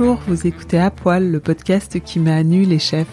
Bonjour, 0.00 0.22
vous 0.28 0.46
écoutez 0.46 0.78
À 0.78 0.90
Poil, 0.90 1.30
le 1.30 1.40
podcast 1.40 2.00
qui 2.00 2.26
à 2.26 2.42
nu 2.42 2.62
les 2.62 2.78
chefs. 2.78 3.06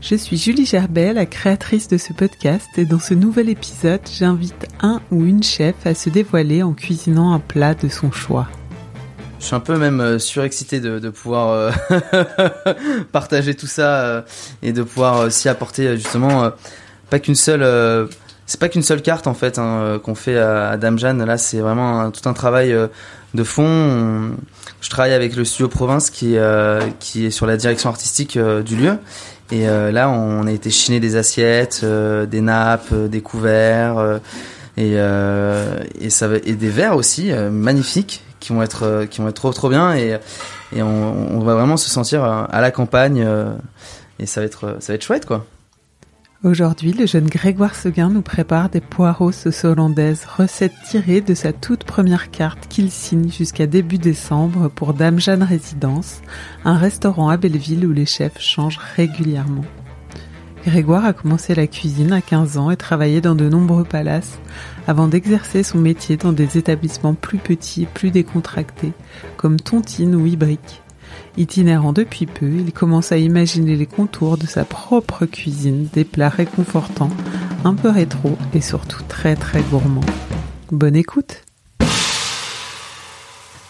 Je 0.00 0.16
suis 0.16 0.36
Julie 0.36 0.66
Gerbet, 0.66 1.12
la 1.12 1.24
créatrice 1.24 1.86
de 1.86 1.98
ce 1.98 2.12
podcast, 2.12 2.66
et 2.76 2.84
dans 2.84 2.98
ce 2.98 3.14
nouvel 3.14 3.48
épisode, 3.48 4.00
j'invite 4.12 4.66
un 4.80 5.00
ou 5.12 5.24
une 5.24 5.44
chef 5.44 5.76
à 5.84 5.94
se 5.94 6.10
dévoiler 6.10 6.64
en 6.64 6.72
cuisinant 6.72 7.32
un 7.32 7.38
plat 7.38 7.74
de 7.74 7.86
son 7.86 8.10
choix. 8.10 8.48
Je 9.38 9.44
suis 9.44 9.54
un 9.54 9.60
peu 9.60 9.78
même 9.78 10.00
euh, 10.00 10.18
surexcité 10.18 10.80
de, 10.80 10.98
de 10.98 11.10
pouvoir 11.10 11.50
euh, 11.50 11.70
partager 13.12 13.54
tout 13.54 13.68
ça 13.68 14.00
euh, 14.00 14.22
et 14.62 14.72
de 14.72 14.82
pouvoir 14.82 15.26
aussi 15.26 15.48
apporter 15.48 15.96
justement 15.96 16.50
pas 17.08 17.20
qu'une 17.20 17.36
seule 17.36 18.08
c'est 18.46 18.60
pas 18.60 18.68
qu'une 18.68 18.82
seule 18.82 19.02
carte 19.02 19.26
en 19.26 19.34
fait 19.34 19.58
hein, 19.58 20.00
qu'on 20.02 20.14
fait 20.14 20.38
à, 20.38 20.78
Jeanne. 20.96 21.24
Là 21.24 21.36
c'est 21.38 21.58
vraiment 21.58 22.10
tout 22.10 22.28
un 22.28 22.32
travail 22.32 22.72
euh, 22.72 22.86
de 23.34 23.44
fond. 23.44 23.64
On- 23.66 24.30
je 24.80 24.90
travaille 24.90 25.14
avec 25.14 25.34
le 25.36 25.44
studio 25.44 25.68
province 25.68 26.10
qui 26.10 26.36
euh, 26.36 26.80
est 27.16 27.30
sur 27.30 27.46
la 27.46 27.56
direction 27.56 27.88
artistique 27.90 28.36
euh, 28.36 28.62
du 28.62 28.76
lieu. 28.76 28.98
Et 29.50 29.68
euh, 29.68 29.90
là 29.92 30.10
on 30.10 30.46
a 30.46 30.52
été 30.52 30.70
chiner 30.70 31.00
des 31.00 31.16
assiettes 31.16 31.80
euh, 31.82 32.26
des 32.26 32.40
nappes 32.40 32.88
euh, 32.92 33.08
des 33.08 33.20
couverts 33.20 33.98
euh, 33.98 34.18
et 34.76 34.92
euh, 34.96 35.80
des 35.98 36.68
verres 36.68 36.96
aussi 36.96 37.32
euh, 37.32 37.50
magnifiques 37.50 38.22
qui 38.40 38.52
vont 38.52 38.62
être 38.62 38.82
euh, 38.84 39.06
qui 39.06 39.20
vont 39.20 39.28
être 39.28 39.34
trop 39.36 39.52
trop 39.52 39.68
bien. 39.68 39.94
Et 39.94 40.82
on, 40.82 41.36
on 41.36 41.38
va 41.40 41.54
vraiment 41.54 41.76
se 41.76 41.88
sentir 41.88 42.24
euh, 42.24 42.42
à 42.50 42.60
la 42.60 42.70
campagne 42.72 43.22
euh, 43.24 43.54
et 44.18 44.26
ça 44.26 44.40
va 44.40 44.46
être 44.46 44.76
ça 44.80 44.92
va 44.92 44.94
être 44.96 45.04
chouette 45.04 45.24
quoi 45.26 45.46
Aujourd'hui, 46.44 46.92
le 46.92 47.06
jeune 47.06 47.28
Grégoire 47.28 47.74
Seguin 47.74 48.10
nous 48.10 48.20
prépare 48.20 48.68
des 48.68 48.82
poireaux 48.82 49.32
sauce 49.32 49.64
hollandaise, 49.64 50.26
recette 50.26 50.74
tirée 50.84 51.22
de 51.22 51.32
sa 51.32 51.54
toute 51.54 51.84
première 51.84 52.30
carte 52.30 52.68
qu'il 52.68 52.90
signe 52.90 53.30
jusqu'à 53.30 53.66
début 53.66 53.96
décembre 53.96 54.68
pour 54.68 54.92
Dame 54.92 55.18
Jeanne 55.18 55.42
Résidence, 55.42 56.20
un 56.66 56.76
restaurant 56.76 57.30
à 57.30 57.38
Belleville 57.38 57.86
où 57.86 57.92
les 57.92 58.04
chefs 58.04 58.38
changent 58.38 58.80
régulièrement. 58.96 59.64
Grégoire 60.66 61.06
a 61.06 61.14
commencé 61.14 61.54
la 61.54 61.66
cuisine 61.66 62.12
à 62.12 62.20
15 62.20 62.58
ans 62.58 62.70
et 62.70 62.76
travaillé 62.76 63.22
dans 63.22 63.34
de 63.34 63.48
nombreux 63.48 63.84
palaces 63.84 64.38
avant 64.86 65.08
d'exercer 65.08 65.62
son 65.62 65.78
métier 65.78 66.18
dans 66.18 66.32
des 66.32 66.58
établissements 66.58 67.14
plus 67.14 67.38
petits 67.38 67.84
et 67.84 67.86
plus 67.86 68.10
décontractés, 68.10 68.92
comme 69.38 69.58
Tontine 69.58 70.14
ou 70.14 70.26
Ibrick. 70.26 70.82
Itinérant 71.38 71.92
depuis 71.92 72.24
peu, 72.24 72.48
il 72.48 72.72
commence 72.72 73.12
à 73.12 73.18
imaginer 73.18 73.76
les 73.76 73.84
contours 73.84 74.38
de 74.38 74.46
sa 74.46 74.64
propre 74.64 75.26
cuisine, 75.26 75.86
des 75.92 76.04
plats 76.04 76.30
réconfortants, 76.30 77.10
un 77.62 77.74
peu 77.74 77.90
rétro 77.90 78.38
et 78.54 78.62
surtout 78.62 79.02
très 79.06 79.36
très 79.36 79.60
gourmands. 79.60 80.00
Bonne 80.72 80.96
écoute 80.96 81.42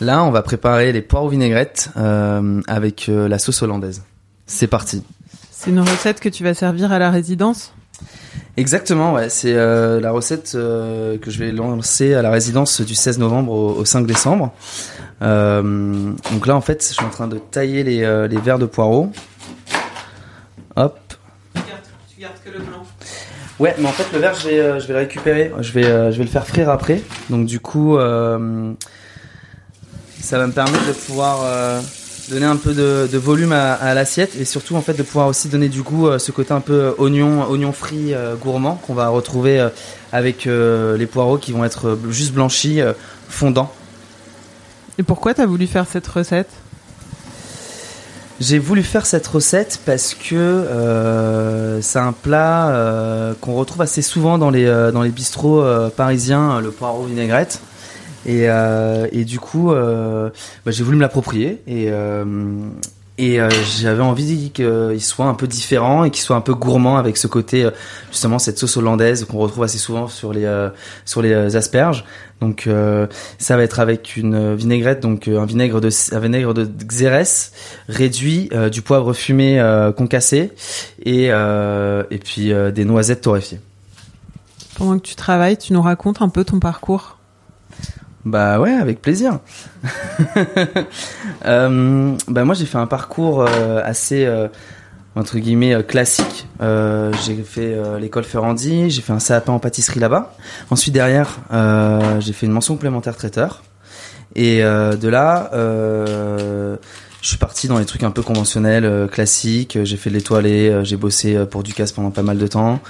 Là, 0.01 0.23
on 0.23 0.31
va 0.31 0.43
préparer 0.43 0.93
les 0.93 1.03
poires 1.03 1.25
aux 1.25 1.29
vinaigrettes 1.29 1.91
euh, 1.97 2.61
avec 2.69 3.09
euh, 3.09 3.27
la 3.27 3.41
sauce 3.41 3.63
hollandaise. 3.63 4.05
C'est 4.47 4.69
parti. 4.69 5.03
C'est 5.51 5.71
une 5.71 5.81
recette 5.81 6.21
que 6.21 6.29
tu 6.29 6.45
vas 6.45 6.55
servir 6.55 6.93
à 6.93 7.01
la 7.01 7.11
résidence? 7.11 7.73
Exactement, 8.57 9.13
ouais. 9.13 9.29
C'est 9.29 9.53
euh, 9.55 10.01
la 10.01 10.13
recette 10.13 10.53
euh, 10.55 11.19
que 11.19 11.31
je 11.31 11.39
vais 11.39 11.53
lancer 11.53 12.15
à 12.15 12.23
la 12.23 12.31
résidence 12.31 12.81
du 12.81 12.95
16 12.95 13.19
novembre 13.19 13.53
au, 13.53 13.75
au 13.75 13.85
5 13.85 14.07
décembre. 14.07 14.55
Euh, 15.21 16.13
donc 16.33 16.47
là, 16.47 16.57
en 16.57 16.63
fait, 16.63 16.83
je 16.83 16.95
suis 16.95 17.05
en 17.05 17.11
train 17.11 17.29
de 17.29 17.39
tailler 17.39 17.83
les, 17.83 18.29
les 18.29 18.39
verres 18.39 18.59
de 18.59 18.65
poireaux. 18.67 19.13
Hop. 20.77 20.99
Tu 21.55 22.21
gardes 22.21 22.33
que 22.45 22.51
le 22.51 22.61
blanc. 22.61 22.83
Ouais, 23.59 23.75
mais 23.79 23.89
en 23.89 23.93
fait, 23.93 24.07
le 24.15 24.21
verre, 24.21 24.35
je 24.35 24.49
vais, 24.49 24.81
je 24.81 24.87
vais 24.87 24.93
le 24.95 24.99
récupérer. 25.01 25.53
Je 25.61 25.73
vais, 25.73 26.13
je 26.13 26.17
vais 26.17 26.25
le 26.25 26.31
faire 26.31 26.47
frire 26.47 26.71
après. 26.71 27.03
Donc 27.29 27.45
du 27.47 27.61
coup, 27.61 27.99
ça 27.99 28.39
va 30.39 30.47
me 30.47 30.53
permettre 30.53 30.87
de 30.87 30.93
pouvoir 30.93 31.45
donner 32.31 32.47
un 32.47 32.57
peu 32.57 32.75
de, 32.75 33.09
de 33.11 33.19
volume 33.19 33.53
à, 33.53 33.75
à 33.75 33.95
l'assiette 33.95 34.35
et 34.39 34.45
surtout 34.45 34.77
en 34.77 34.81
fait 34.81 34.95
de 34.95 35.03
pouvoir 35.03 35.29
aussi 35.29 35.49
donner 35.49 35.69
du 35.69 35.83
goût, 35.83 36.09
euh, 36.09 36.19
ce 36.19 36.33
côté 36.33 36.53
un 36.53 36.61
peu 36.61 36.73
euh, 36.73 36.93
oignon, 36.99 37.49
oignon 37.51 37.73
frit 37.73 38.15
euh, 38.15 38.35
gourmand 38.35 38.81
qu'on 38.87 38.95
va 38.95 39.09
retrouver 39.09 39.61
euh, 39.61 39.69
avec 40.13 40.47
les 40.47 41.07
poireaux 41.07 41.37
qui 41.37 41.53
vont 41.53 41.65
être 41.65 41.99
juste 42.09 42.33
blanchis, 42.33 42.81
fondants. 43.29 43.71
Et 44.99 45.03
pourquoi 45.03 45.35
t'as 45.35 45.45
voulu 45.45 45.67
faire 45.67 45.85
cette 45.91 46.07
recette? 46.07 46.49
J'ai 48.41 48.59
voulu 48.59 48.83
faire 48.83 49.05
cette 49.05 49.27
recette 49.27 49.81
parce 49.85 50.15
que 50.15 51.79
c'est 51.83 51.99
un 51.99 52.13
plat 52.13 53.35
qu'on 53.43 53.55
retrouve 53.55 53.83
assez 53.83 54.01
souvent 54.01 54.39
dans 54.39 54.49
les, 54.49 54.65
dans 54.93 55.03
les 55.03 55.11
bistrots 55.11 55.63
parisiens, 55.97 56.63
le 56.63 56.71
poireau 56.71 57.05
vinaigrette. 57.05 57.61
Et, 58.27 58.51
euh, 58.51 59.07
et 59.13 59.25
du 59.25 59.39
coup, 59.39 59.71
euh, 59.71 60.31
bah, 60.65 60.73
j'ai 60.73 60.83
voulu 60.83 60.97
me 60.97 61.03
l'approprier 61.03 61.63
et, 61.69 61.91
euh, 61.91 62.25
j'avais 63.19 64.03
envie 64.03 64.51
qu'il 64.51 65.01
soit 65.01 65.27
un 65.27 65.35
peu 65.35 65.47
différent 65.47 66.05
et 66.05 66.11
qu'il 66.11 66.23
soit 66.23 66.37
un 66.37 66.41
peu 66.41 66.55
gourmand 66.55 66.99
avec 66.99 67.17
ce 67.17 67.29
côté 67.29 67.67
justement 68.11 68.39
cette 68.39 68.59
sauce 68.59 68.77
hollandaise 68.77 69.25
qu'on 69.25 69.39
retrouve 69.39 69.65
assez 69.65 69.79
souvent 69.79 70.07
sur 70.09 70.33
les 70.35 71.57
asperges. 71.57 72.05
Donc 72.43 72.69
ça 73.39 73.57
va 73.57 73.63
être 73.63 73.81
avec 73.81 74.19
une 74.19 74.55
vinaigrette, 74.55 75.01
donc 75.01 75.29
un 75.29 75.47
vinaigre 75.47 75.81
de 75.81 76.69
Xérès 76.85 77.53
réduit, 77.89 78.51
du 78.71 78.83
poivre 78.83 79.15
fumé 79.15 79.65
concassé 79.97 80.53
et 81.03 81.31
puis 82.23 82.53
des 82.75 82.85
noisettes 82.85 83.23
torréfiées. 83.23 83.61
Pendant 84.77 84.99
que 84.99 85.07
tu 85.07 85.15
travailles, 85.15 85.57
tu 85.57 85.73
nous 85.73 85.81
racontes 85.81 86.21
un 86.21 86.29
peu 86.29 86.45
ton 86.45 86.61
parcours. 86.61 87.16
Bah 88.27 88.59
ouais, 88.59 88.73
avec 88.73 89.01
plaisir. 89.01 89.39
euh, 91.47 92.17
bah 92.27 92.45
moi 92.45 92.57
j'ai 92.57 92.67
fait 92.67 92.77
un 92.77 92.89
parcours 92.89 93.43
euh, 93.43 93.81
assez 93.85 94.27
euh, 94.27 94.49
entre 95.15 95.39
guillemets 95.39 95.85
classique. 95.85 96.49
J'ai 96.61 97.43
fait 97.45 97.79
l'école 98.01 98.25
Ferrandi, 98.25 98.91
j'ai 98.91 99.01
fait 99.01 99.13
un 99.13 99.19
CAP 99.19 99.49
en 99.49 99.61
pâtisserie 99.61 100.01
là-bas. 100.01 100.35
Ensuite 100.71 100.93
derrière, 100.93 101.39
j'ai 102.19 102.33
fait 102.33 102.47
une 102.47 102.53
mention 102.53 102.75
complémentaire 102.75 103.17
traiteur. 103.17 103.63
Et 104.35 104.61
de 104.61 105.09
là, 105.09 105.49
je 105.53 106.77
suis 107.29 107.39
parti 107.39 107.69
dans 107.69 107.79
les 107.79 107.87
trucs 107.87 108.03
un 108.03 108.11
peu 108.11 108.23
conventionnels, 108.23 109.09
classiques. 109.11 109.79
J'ai 109.85 109.97
fait 109.97 110.11
de 110.11 110.17
l'étoilé, 110.17 110.81
j'ai 110.83 110.97
bossé 110.97 111.47
pour 111.47 111.63
Ducasse 111.63 111.93
pendant 111.93 112.11
pas 112.11 112.23
mal 112.23 112.37
de 112.37 112.47
temps. 112.47 112.81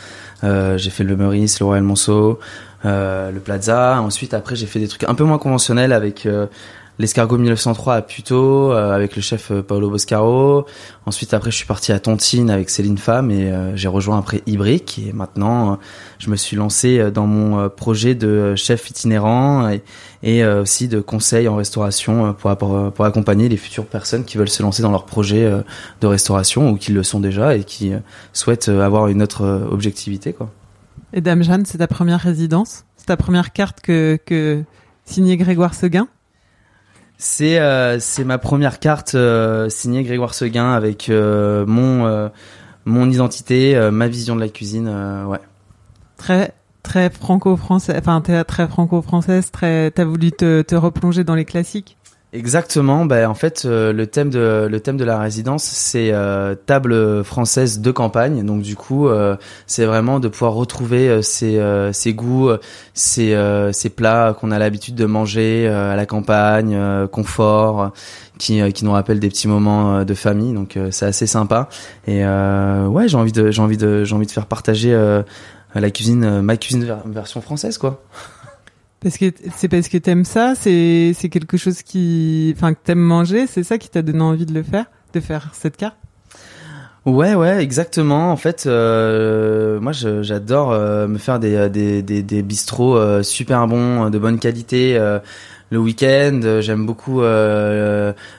J'ai 0.42 0.90
fait 0.90 1.04
le 1.04 1.14
Meurice, 1.14 1.60
le 1.60 1.66
Royal 1.66 1.84
Monceau, 1.84 2.40
le 2.86 3.38
Plaza. 3.40 4.00
Ensuite, 4.00 4.34
après, 4.34 4.56
j'ai 4.56 4.66
fait 4.66 4.80
des 4.80 4.88
trucs 4.88 5.04
un 5.04 5.14
peu 5.14 5.24
moins 5.24 5.38
conventionnels 5.38 5.92
avec 5.92 6.26
euh, 6.26 6.46
l'escargot 6.98 7.36
1903 7.36 7.94
à 7.94 8.02
Puto 8.02 8.70
avec 8.72 9.16
le 9.16 9.22
chef 9.22 9.52
Paolo 9.52 9.90
Boscaro. 9.90 10.64
Ensuite 11.04 11.34
après 11.34 11.50
je 11.50 11.56
suis 11.56 11.66
parti 11.66 11.92
à 11.92 11.98
Tontine 11.98 12.48
avec 12.48 12.70
Céline 12.70 12.96
Femme 12.96 13.30
et 13.30 13.52
j'ai 13.74 13.88
rejoint 13.88 14.16
après 14.16 14.42
Ibrick 14.46 14.98
et 15.06 15.12
maintenant 15.12 15.78
je 16.18 16.30
me 16.30 16.36
suis 16.36 16.56
lancé 16.56 17.10
dans 17.10 17.26
mon 17.26 17.68
projet 17.68 18.14
de 18.14 18.54
chef 18.56 18.88
itinérant 18.88 19.70
et, 20.22 20.42
aussi 20.46 20.88
de 20.88 21.00
conseil 21.00 21.48
en 21.48 21.56
restauration 21.56 22.32
pour, 22.32 22.56
pour, 22.56 23.04
accompagner 23.04 23.50
les 23.50 23.58
futures 23.58 23.84
personnes 23.84 24.24
qui 24.24 24.38
veulent 24.38 24.48
se 24.48 24.62
lancer 24.62 24.82
dans 24.82 24.90
leur 24.90 25.04
projet 25.04 25.50
de 26.00 26.06
restauration 26.06 26.70
ou 26.70 26.76
qui 26.76 26.92
le 26.92 27.02
sont 27.02 27.20
déjà 27.20 27.56
et 27.56 27.64
qui 27.64 27.92
souhaitent 28.32 28.70
avoir 28.70 29.08
une 29.08 29.22
autre 29.22 29.66
objectivité 29.70 30.32
quoi. 30.32 30.50
Et 31.12 31.20
Dame 31.20 31.42
Jeanne, 31.42 31.64
c'est 31.64 31.78
ta 31.78 31.86
première 31.86 32.20
résidence? 32.20 32.84
C'est 32.96 33.06
ta 33.06 33.16
première 33.16 33.52
carte 33.52 33.80
que, 33.80 34.18
que 34.26 34.62
signée 35.04 35.36
Grégoire 35.36 35.74
Seguin? 35.74 36.08
C'est 37.18 37.58
euh, 37.58 37.98
c'est 37.98 38.24
ma 38.24 38.36
première 38.38 38.78
carte 38.78 39.14
euh, 39.14 39.70
signée 39.70 40.02
Grégoire 40.02 40.34
Seguin 40.34 40.72
avec 40.72 41.08
euh, 41.08 41.64
mon 41.66 42.30
mon 42.84 43.10
identité, 43.10 43.76
ma 43.90 44.06
vision 44.06 44.36
de 44.36 44.40
la 44.40 44.48
cuisine, 44.48 44.88
ouais. 45.26 45.40
Très 46.18 46.52
très 46.84 47.10
franco-français, 47.10 47.96
enfin 47.98 48.20
très 48.20 48.68
franco-française, 48.68 49.50
très 49.50 49.90
t'as 49.90 50.04
voulu 50.04 50.30
te, 50.30 50.62
te 50.62 50.74
replonger 50.76 51.24
dans 51.24 51.34
les 51.34 51.44
classiques? 51.44 51.96
Exactement. 52.36 53.06
Ben 53.06 53.30
en 53.30 53.34
fait, 53.34 53.62
euh, 53.64 53.94
le 53.94 54.06
thème 54.06 54.28
de 54.28 54.68
le 54.70 54.80
thème 54.80 54.98
de 54.98 55.04
la 55.04 55.18
résidence, 55.18 55.64
c'est 55.64 56.10
euh, 56.12 56.54
table 56.54 57.24
française 57.24 57.80
de 57.80 57.90
campagne. 57.90 58.44
Donc 58.44 58.60
du 58.60 58.76
coup, 58.76 59.08
euh, 59.08 59.36
c'est 59.66 59.86
vraiment 59.86 60.20
de 60.20 60.28
pouvoir 60.28 60.52
retrouver 60.52 61.22
ces 61.22 61.58
ces 61.92 62.12
goûts, 62.12 62.50
ces 62.92 63.34
ces 63.72 63.88
plats 63.88 64.36
qu'on 64.38 64.50
a 64.50 64.58
l'habitude 64.58 64.94
de 64.94 65.06
manger 65.06 65.66
à 65.66 65.96
la 65.96 66.04
campagne, 66.04 66.78
confort, 67.10 67.92
qui 68.38 68.60
qui 68.72 68.84
nous 68.84 68.92
rappellent 68.92 69.20
des 69.20 69.28
petits 69.28 69.48
moments 69.48 70.04
de 70.04 70.14
famille. 70.14 70.52
Donc 70.52 70.78
c'est 70.90 71.06
assez 71.06 71.26
sympa. 71.26 71.70
Et 72.06 72.22
ouais, 72.22 73.08
j'ai 73.08 73.16
envie 73.16 73.32
de 73.32 73.50
j'ai 73.50 73.62
envie 73.62 73.78
de 73.78 74.04
j'ai 74.04 74.14
envie 74.14 74.26
de 74.26 74.32
faire 74.32 74.46
partager 74.46 74.94
la 75.74 75.90
cuisine, 75.90 76.42
ma 76.42 76.58
cuisine 76.58 76.96
version 77.06 77.40
française, 77.40 77.78
quoi. 77.78 78.02
Parce 79.00 79.18
que 79.18 79.26
c'est 79.56 79.68
parce 79.68 79.88
que 79.88 79.98
t'aimes 79.98 80.24
ça, 80.24 80.54
c'est 80.54 81.12
c'est 81.14 81.28
quelque 81.28 81.56
chose 81.56 81.82
qui, 81.82 82.52
enfin 82.56 82.74
que 82.74 82.78
t'aimes 82.82 82.98
manger, 82.98 83.46
c'est 83.46 83.62
ça 83.62 83.78
qui 83.78 83.88
t'a 83.88 84.02
donné 84.02 84.22
envie 84.22 84.46
de 84.46 84.54
le 84.54 84.62
faire, 84.62 84.86
de 85.12 85.20
faire 85.20 85.50
cette 85.52 85.76
carte? 85.76 85.96
Ouais, 87.06 87.36
ouais, 87.36 87.62
exactement. 87.62 88.32
En 88.32 88.36
fait, 88.36 88.64
euh, 88.66 89.78
moi, 89.78 89.92
j'adore 89.92 90.72
euh, 90.72 91.06
me 91.06 91.18
faire 91.18 91.38
des 91.38 91.70
des 91.70 92.02
des, 92.02 92.20
des 92.24 92.42
bistrots 92.42 92.96
euh, 92.96 93.22
super 93.22 93.68
bons, 93.68 94.10
de 94.10 94.18
bonne 94.18 94.40
qualité. 94.40 94.98
le 95.70 95.78
week-end, 95.78 96.58
j'aime 96.60 96.84
beaucoup 96.84 97.20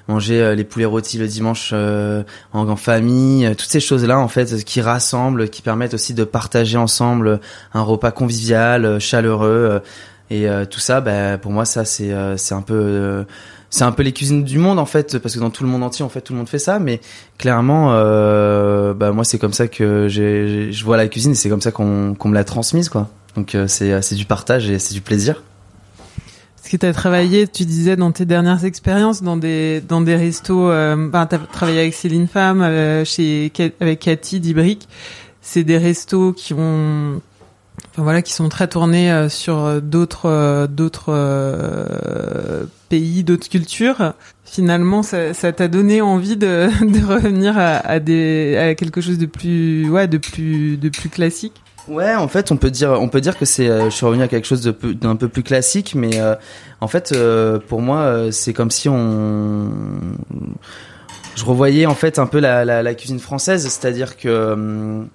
manger 0.08 0.56
les 0.56 0.64
poulets 0.66 0.86
rôtis 0.86 1.18
le 1.18 1.28
dimanche 1.28 1.74
en, 1.74 2.24
en, 2.54 2.76
famille. 2.76 3.50
Toutes 3.56 3.70
ces 3.70 3.80
choses-là, 3.80 4.20
en 4.20 4.28
fait, 4.28 4.64
qui 4.66 4.82
rassemblent, 4.82 5.50
qui 5.50 5.62
permettent 5.62 5.94
aussi 5.94 6.14
de 6.14 6.26
partager 6.26 6.78
ensemble 6.78 7.40
un 7.74 7.82
repas 7.82 8.12
convivial, 8.12 9.00
chaleureux. 9.00 9.82
Et 10.30 10.48
euh, 10.48 10.66
tout 10.66 10.80
ça, 10.80 11.02
bah, 11.02 11.38
pour 11.38 11.52
moi, 11.52 11.66
ça 11.66 11.86
c'est 11.86 12.12
euh, 12.12 12.36
c'est 12.38 12.54
un 12.54 12.62
peu 12.62 12.74
euh, 12.76 13.24
c'est 13.70 13.84
un 13.84 13.92
peu 13.92 14.04
les 14.04 14.12
cuisines 14.12 14.44
du 14.44 14.58
monde 14.58 14.80
en 14.80 14.86
fait, 14.86 15.18
parce 15.20 15.36
que 15.36 15.40
dans 15.40 15.50
tout 15.50 15.64
le 15.64 15.70
monde 15.70 15.84
entier, 15.84 16.04
en 16.04 16.10
fait, 16.10 16.22
tout 16.22 16.34
le 16.34 16.38
monde 16.38 16.50
fait 16.50 16.60
ça. 16.60 16.80
Mais 16.80 17.00
clairement, 17.38 17.92
bah 18.94 19.12
moi, 19.12 19.24
c'est 19.24 19.40
comme 19.40 19.54
ça 19.54 19.68
que 19.68 20.08
j'ai 20.08 20.72
je 20.72 20.84
vois 20.84 20.98
la 20.98 21.08
cuisine 21.08 21.32
et 21.32 21.36
c'est 21.36 21.50
comme 21.50 21.62
ça 21.62 21.72
qu'on 21.72 22.14
qu'on 22.14 22.30
me 22.30 22.36
l'a 22.36 22.44
transmise 22.44 22.90
quoi. 22.90 23.10
Donc 23.36 23.56
c'est 23.68 24.02
c'est 24.02 24.16
du 24.16 24.26
partage 24.26 24.70
et 24.70 24.80
c'est 24.80 24.94
du 24.94 25.02
plaisir. 25.02 25.44
Est-ce 26.60 26.72
que 26.72 26.78
tu 26.78 26.86
as 26.86 26.94
travaillé, 26.94 27.48
tu 27.48 27.64
disais 27.64 27.96
dans 27.96 28.12
tes 28.12 28.26
dernières 28.26 28.66
expériences, 28.66 29.24
dans 29.24 29.38
des 29.38 29.80
dans 29.80 30.02
des 30.02 30.18
restos, 30.18 30.70
euh, 30.70 31.10
tu 31.10 31.18
as 31.18 31.40
travaillé 31.52 31.80
avec 31.80 31.94
Céline 31.94 32.28
Femme, 32.28 32.62
chez 33.06 33.52
avec 33.80 34.00
Cathy 34.00 34.42
d'Ibrick. 34.42 34.88
C'est 35.42 35.64
des 35.64 35.78
restos 35.78 36.34
qui 36.34 36.54
ont 36.54 37.22
voilà, 37.96 38.22
qui 38.22 38.34
sont 38.34 38.50
très 38.50 38.68
tournés 38.68 39.12
euh, 39.12 39.30
sur 39.30 39.58
euh, 39.58 39.80
d'autres 39.80 40.30
euh, 40.30 40.68
d'autres 40.68 41.14
pays, 42.90 43.24
d'autres 43.24 43.50
cultures. 43.50 44.14
Finalement, 44.46 45.04
ça, 45.04 45.34
t'a 45.34 45.68
donné 45.68 46.02
envie 46.02 46.38
de, 46.38 46.70
revenir 47.06 47.58
à, 47.58 48.00
quelque 48.76 49.02
chose 49.02 49.18
de 49.18 49.26
plus 49.26 49.90
ouais 49.90 50.08
de 50.08 50.18
plus 50.18 50.78
de 50.78 50.90
plus 50.90 51.10
classique? 51.10 51.54
Ouais, 51.88 52.16
en 52.16 52.28
fait, 52.28 52.52
on 52.52 52.58
peut 52.58 52.72
dire, 52.72 52.92
on 52.92 53.08
peut 53.08 53.22
dire 53.22 53.38
que 53.38 53.46
c'est, 53.46 53.68
je 53.68 53.90
suis 53.90 54.06
revenu 54.06 54.22
à 54.22 54.28
quelque 54.28 54.46
chose 54.46 54.62
d'un 54.62 55.16
peu 55.16 55.30
plus 55.30 55.44
classique, 55.44 55.94
mais 55.96 56.20
en 56.82 56.88
fait, 56.88 57.18
pour 57.68 57.82
moi, 57.82 58.28
c'est 58.32 58.54
comme 58.54 58.72
si 58.72 58.90
on, 58.90 59.70
je 61.36 61.46
revoyais 61.46 61.86
en 61.86 61.96
fait 61.96 62.20
un 62.20 62.26
peu 62.26 62.40
la, 62.40 62.94
cuisine 62.94 63.20
française, 63.20 63.64
c'est-à-dire 63.68 64.18
que 64.18 65.06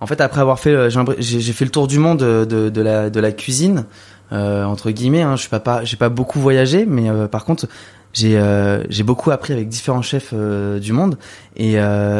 en 0.00 0.06
fait, 0.06 0.20
après 0.20 0.40
avoir 0.40 0.58
fait, 0.58 0.70
euh, 0.70 0.90
j'ai 1.18 1.52
fait 1.52 1.64
le 1.64 1.70
tour 1.70 1.86
du 1.86 1.98
monde 1.98 2.18
de, 2.20 2.68
de, 2.70 2.80
la, 2.80 3.10
de 3.10 3.20
la 3.20 3.32
cuisine, 3.32 3.84
euh, 4.32 4.64
entre 4.64 4.90
guillemets. 4.90 5.22
Hein, 5.22 5.36
je 5.36 5.42
suis 5.42 5.50
pas, 5.50 5.60
pas 5.60 5.84
j'ai 5.84 5.96
pas 5.96 6.08
beaucoup 6.08 6.40
voyagé, 6.40 6.86
mais 6.86 7.10
euh, 7.10 7.28
par 7.28 7.44
contre, 7.44 7.66
j'ai 8.14 8.38
euh, 8.38 8.82
beaucoup 9.04 9.30
appris 9.30 9.52
avec 9.52 9.68
différents 9.68 10.02
chefs 10.02 10.34
du 10.34 10.92
monde 10.92 11.16
et 11.56 11.76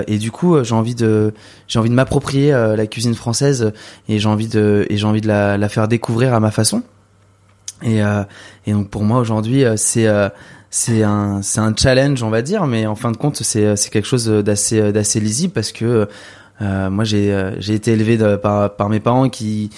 et 0.06 0.18
du 0.18 0.30
coup 0.30 0.62
j'ai 0.62 0.74
envie 0.74 0.94
de 0.94 1.34
j'ai 1.66 1.80
envie 1.80 1.90
de 1.90 1.94
m'approprier 1.94 2.52
la 2.52 2.86
cuisine 2.86 3.16
française 3.16 3.72
et 4.08 4.20
j'ai 4.20 4.28
envie 4.28 4.46
de 4.46 4.86
et 4.88 4.96
j'ai 4.96 5.06
envie 5.06 5.20
de 5.20 5.26
la, 5.26 5.58
la 5.58 5.68
faire 5.68 5.88
découvrir 5.88 6.32
à 6.32 6.38
ma 6.38 6.52
façon 6.52 6.84
et 7.82 8.02
et 8.66 8.72
donc 8.72 8.88
pour 8.88 9.02
moi 9.02 9.18
aujourd'hui 9.18 9.64
c'est 9.74 10.06
c'est 10.70 11.02
un 11.02 11.42
c'est 11.42 11.60
un 11.60 11.74
challenge 11.76 12.22
on 12.22 12.30
va 12.30 12.42
dire 12.42 12.66
mais 12.66 12.86
en 12.86 12.94
fin 12.94 13.10
de 13.10 13.16
compte 13.16 13.42
c'est 13.42 13.74
c'est 13.74 13.90
quelque 13.90 14.06
chose 14.06 14.26
d'assez 14.28 14.92
d'assez 14.92 15.18
lisible 15.18 15.52
parce 15.52 15.72
que 15.72 15.84
euh, 15.84 16.06
moi, 16.60 17.04
j'ai 17.04 17.32
euh, 17.32 17.52
j'ai 17.58 17.74
été 17.74 17.92
élevé 17.92 18.18
par 18.38 18.74
par 18.74 18.88
mes 18.88 19.00
parents 19.00 19.28
qui 19.28 19.70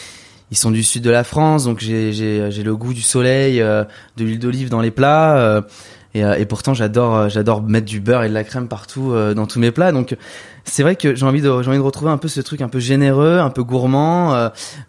ils 0.50 0.56
sont 0.56 0.70
du 0.70 0.82
sud 0.82 1.02
de 1.02 1.10
la 1.10 1.24
France, 1.24 1.64
donc 1.64 1.78
j'ai 1.80 2.12
le 2.12 2.76
goût 2.76 2.92
du 2.92 3.00
soleil, 3.00 3.60
euh, 3.60 3.84
de 4.16 4.24
l'huile 4.24 4.38
d'olive 4.38 4.68
dans 4.68 4.80
les 4.80 4.90
plats. 4.90 5.62
Et, 6.14 6.20
et, 6.20 6.44
pourtant 6.44 6.74
j'adore 6.74 7.30
j'adore 7.30 7.62
mettre 7.62 7.86
du 7.86 7.98
beurre 7.98 8.24
et 8.24 8.28
de 8.28 8.34
la 8.34 8.44
crème 8.44 8.68
partout 8.68 9.14
dans 9.34 9.46
tous 9.46 9.58
mes 9.58 9.70
plats. 9.70 9.92
Donc 9.92 10.14
c'est 10.64 10.82
vrai 10.82 10.94
que 10.94 11.14
j'ai 11.14 11.24
envie 11.24 11.40
de 11.40 11.62
j'ai 11.62 11.68
envie 11.70 11.78
de 11.78 11.82
retrouver 11.82 12.10
un 12.10 12.18
peu 12.18 12.28
ce 12.28 12.42
truc 12.42 12.60
un 12.60 12.68
peu 12.68 12.80
généreux 12.80 13.38
un 13.38 13.48
peu 13.48 13.64
gourmand 13.64 14.34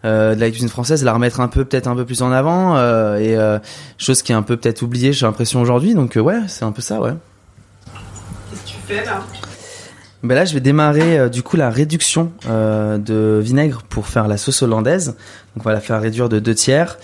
euh, 0.04 0.34
de 0.34 0.38
la 0.38 0.50
cuisine 0.50 0.68
française 0.68 1.02
la 1.02 1.14
remettre 1.14 1.40
un 1.40 1.48
peu 1.48 1.64
peut-être 1.64 1.86
un 1.86 1.96
peu 1.96 2.04
plus 2.04 2.20
en 2.20 2.30
avant 2.30 2.76
et 3.16 3.34
chose 3.96 4.20
qui 4.20 4.32
est 4.32 4.34
un 4.34 4.42
peu 4.42 4.58
peut-être 4.58 4.82
oubliée 4.82 5.14
j'ai 5.14 5.24
l'impression 5.24 5.62
aujourd'hui. 5.62 5.94
Donc 5.94 6.18
ouais 6.20 6.40
c'est 6.46 6.66
un 6.66 6.72
peu 6.72 6.82
ça 6.82 7.00
ouais. 7.00 7.14
Qu'est-ce 8.50 8.60
que 8.60 8.68
tu 8.68 8.76
fais 8.86 9.04
là? 9.06 9.22
Ben 10.24 10.34
là, 10.34 10.46
je 10.46 10.54
vais 10.54 10.60
démarrer 10.60 11.18
euh, 11.18 11.28
du 11.28 11.42
coup 11.42 11.56
la 11.56 11.68
réduction 11.68 12.32
euh, 12.48 12.96
de 12.96 13.40
vinaigre 13.42 13.82
pour 13.82 14.06
faire 14.06 14.26
la 14.26 14.38
sauce 14.38 14.62
hollandaise. 14.62 15.08
Donc 15.54 15.60
on 15.60 15.62
va 15.64 15.72
la 15.72 15.80
faire 15.80 16.00
réduire 16.00 16.30
de 16.30 16.38
deux 16.38 16.54
tiers. 16.54 16.98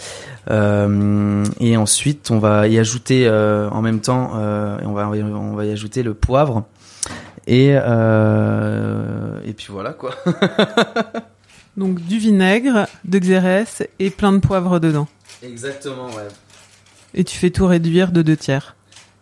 Euh, 0.50 1.44
et 1.61 1.76
ensuite, 1.76 2.30
on 2.30 2.38
va 2.38 2.66
y 2.66 2.78
ajouter 2.78 3.26
euh, 3.26 3.68
en 3.68 3.83
même 3.83 4.00
temps, 4.00 4.30
on 4.33 4.92
va 4.92 5.09
on 5.11 5.54
va 5.54 5.66
y 5.66 5.71
ajouter 5.71 6.02
le 6.02 6.14
poivre. 6.14 6.64
Et 7.47 7.68
et 7.68 9.52
puis 9.52 9.66
voilà 9.68 9.92
quoi. 9.92 10.14
Donc 11.76 12.00
du 12.00 12.18
vinaigre, 12.18 12.87
de 13.04 13.18
xérès 13.18 13.83
et 13.99 14.09
plein 14.11 14.33
de 14.33 14.38
poivre 14.38 14.80
dedans. 14.80 15.09
Exactement, 15.42 16.06
ouais. 16.06 16.28
Et 17.12 17.25
tu 17.25 17.37
fais 17.37 17.50
tout 17.50 17.66
réduire 17.66 18.12
de 18.12 18.23
deux 18.23 18.37
tiers. 18.37 18.76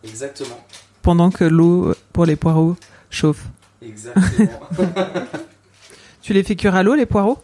Exactement. 0.04 0.58
Pendant 1.02 1.30
que 1.30 1.44
l'eau 1.44 1.94
pour 2.12 2.26
les 2.26 2.36
poireaux 2.36 2.76
chauffe. 3.10 3.48
Exactement. 3.82 4.60
tu 6.22 6.32
les 6.32 6.42
fais 6.42 6.56
cuire 6.56 6.74
à 6.74 6.82
l'eau, 6.82 6.94
les 6.94 7.06
poireaux? 7.06 7.38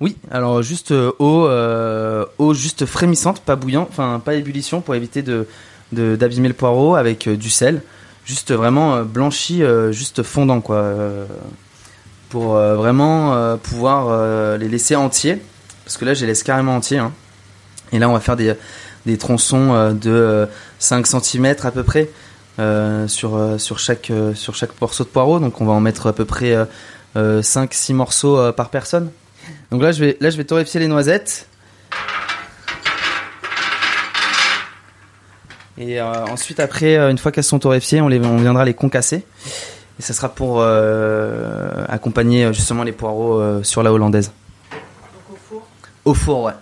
Oui, 0.00 0.16
alors 0.30 0.62
juste 0.62 0.92
euh, 0.92 1.12
eau, 1.18 1.46
euh, 1.46 2.24
eau 2.38 2.54
juste 2.54 2.86
frémissante, 2.86 3.40
pas 3.40 3.54
bouillant, 3.54 3.86
enfin 3.90 4.20
pas 4.24 4.34
ébullition 4.34 4.80
pour 4.80 4.94
éviter 4.94 5.22
de 5.22 5.46
d'abîmer 5.92 6.48
le 6.48 6.54
poireau 6.54 6.94
avec 6.94 7.26
euh, 7.26 7.36
du 7.36 7.50
sel, 7.50 7.82
juste 8.24 8.52
vraiment 8.52 9.02
blanchi, 9.02 9.62
juste 9.90 10.22
fondant 10.22 10.60
quoi, 10.60 10.94
pour 12.28 12.54
vraiment 12.54 13.58
pouvoir 13.58 14.56
les 14.56 14.68
laisser 14.68 14.94
entiers, 14.94 15.42
parce 15.84 15.96
que 15.96 16.04
là 16.04 16.14
je 16.14 16.20
les 16.20 16.28
laisse 16.28 16.44
carrément 16.44 16.76
entiers. 16.76 16.98
Hein. 16.98 17.12
Et 17.92 17.98
là 17.98 18.08
on 18.08 18.12
va 18.12 18.20
faire 18.20 18.36
des, 18.36 18.54
des 19.04 19.18
tronçons 19.18 19.92
de 20.00 20.46
5 20.78 21.06
cm 21.08 21.56
à 21.64 21.72
peu 21.72 21.82
près. 21.82 22.08
Euh, 22.58 23.06
sur, 23.08 23.36
euh, 23.36 23.58
sur, 23.58 23.78
chaque, 23.78 24.10
euh, 24.10 24.34
sur 24.34 24.54
chaque 24.54 24.78
morceau 24.80 25.04
de 25.04 25.08
poireau. 25.08 25.38
Donc 25.38 25.60
on 25.60 25.64
va 25.64 25.72
en 25.72 25.80
mettre 25.80 26.08
à 26.08 26.12
peu 26.12 26.24
près 26.24 26.56
5-6 27.16 27.94
morceaux 27.94 28.52
par 28.52 28.70
personne. 28.70 29.10
Donc 29.70 29.82
là 29.82 29.92
je 29.92 30.04
vais, 30.04 30.16
là, 30.20 30.30
je 30.30 30.36
vais 30.36 30.44
torréfier 30.44 30.80
les 30.80 30.88
noisettes. 30.88 31.46
Et 35.78 36.00
ensuite, 36.00 36.60
après, 36.60 36.98
une 36.98 37.16
fois 37.16 37.32
qu'elles 37.32 37.42
sont 37.42 37.58
torréfiées, 37.58 38.02
on, 38.02 38.08
les, 38.08 38.20
on 38.20 38.36
viendra 38.36 38.66
les 38.66 38.74
concasser. 38.74 39.24
Et 39.98 40.02
ça 40.02 40.12
sera 40.12 40.28
pour 40.28 40.62
accompagner 40.62 42.52
justement 42.52 42.82
les 42.82 42.92
poireaux 42.92 43.62
sur 43.62 43.82
la 43.82 43.92
hollandaise. 43.92 44.30
Donc 44.70 45.22
au 45.32 45.36
four? 45.48 45.66
Au 46.04 46.14
four, 46.14 46.42
ouais. 46.42 46.52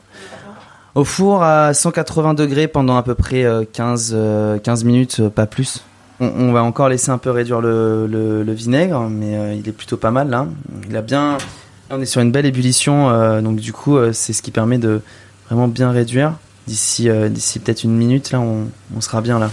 Au 0.99 1.05
four 1.05 1.45
à 1.45 1.75
180 1.75 2.35
degrés 2.35 2.67
pendant 2.67 2.97
à 2.97 3.05
peu 3.05 3.15
près 3.15 3.47
15, 3.73 4.17
15 4.65 4.83
minutes, 4.83 5.29
pas 5.29 5.47
plus. 5.47 5.85
On, 6.19 6.51
va 6.51 6.65
encore 6.65 6.89
laisser 6.89 7.13
un 7.13 7.19
peu 7.19 7.31
réduire 7.31 7.61
le, 7.61 8.45
vinaigre, 8.49 9.09
mais 9.09 9.57
il 9.57 9.69
est 9.69 9.73
plutôt 9.73 9.97
pas 9.97 10.11
mal 10.11 10.29
là. 10.29 10.49
Il 10.89 10.97
a 10.97 11.03
bien, 11.03 11.39
on 11.91 12.01
est 12.01 12.05
sur 12.05 12.21
une 12.21 12.33
belle 12.33 12.47
ébullition, 12.47 13.41
donc 13.43 13.61
du 13.61 13.73
coup 13.73 13.97
c'est 14.13 14.33
ce 14.33 14.43
qui 14.43 14.51
permet 14.51 14.79
de 14.79 15.01
vraiment 15.47 15.69
bien 15.69 15.93
réduire. 15.93 16.33
D'ici 16.67 17.09
d'ici 17.31 17.61
peut-être 17.61 17.85
une 17.85 17.97
minute 17.97 18.33
là, 18.33 18.41
on 18.41 19.01
sera 19.01 19.21
bien 19.21 19.39
là. 19.39 19.51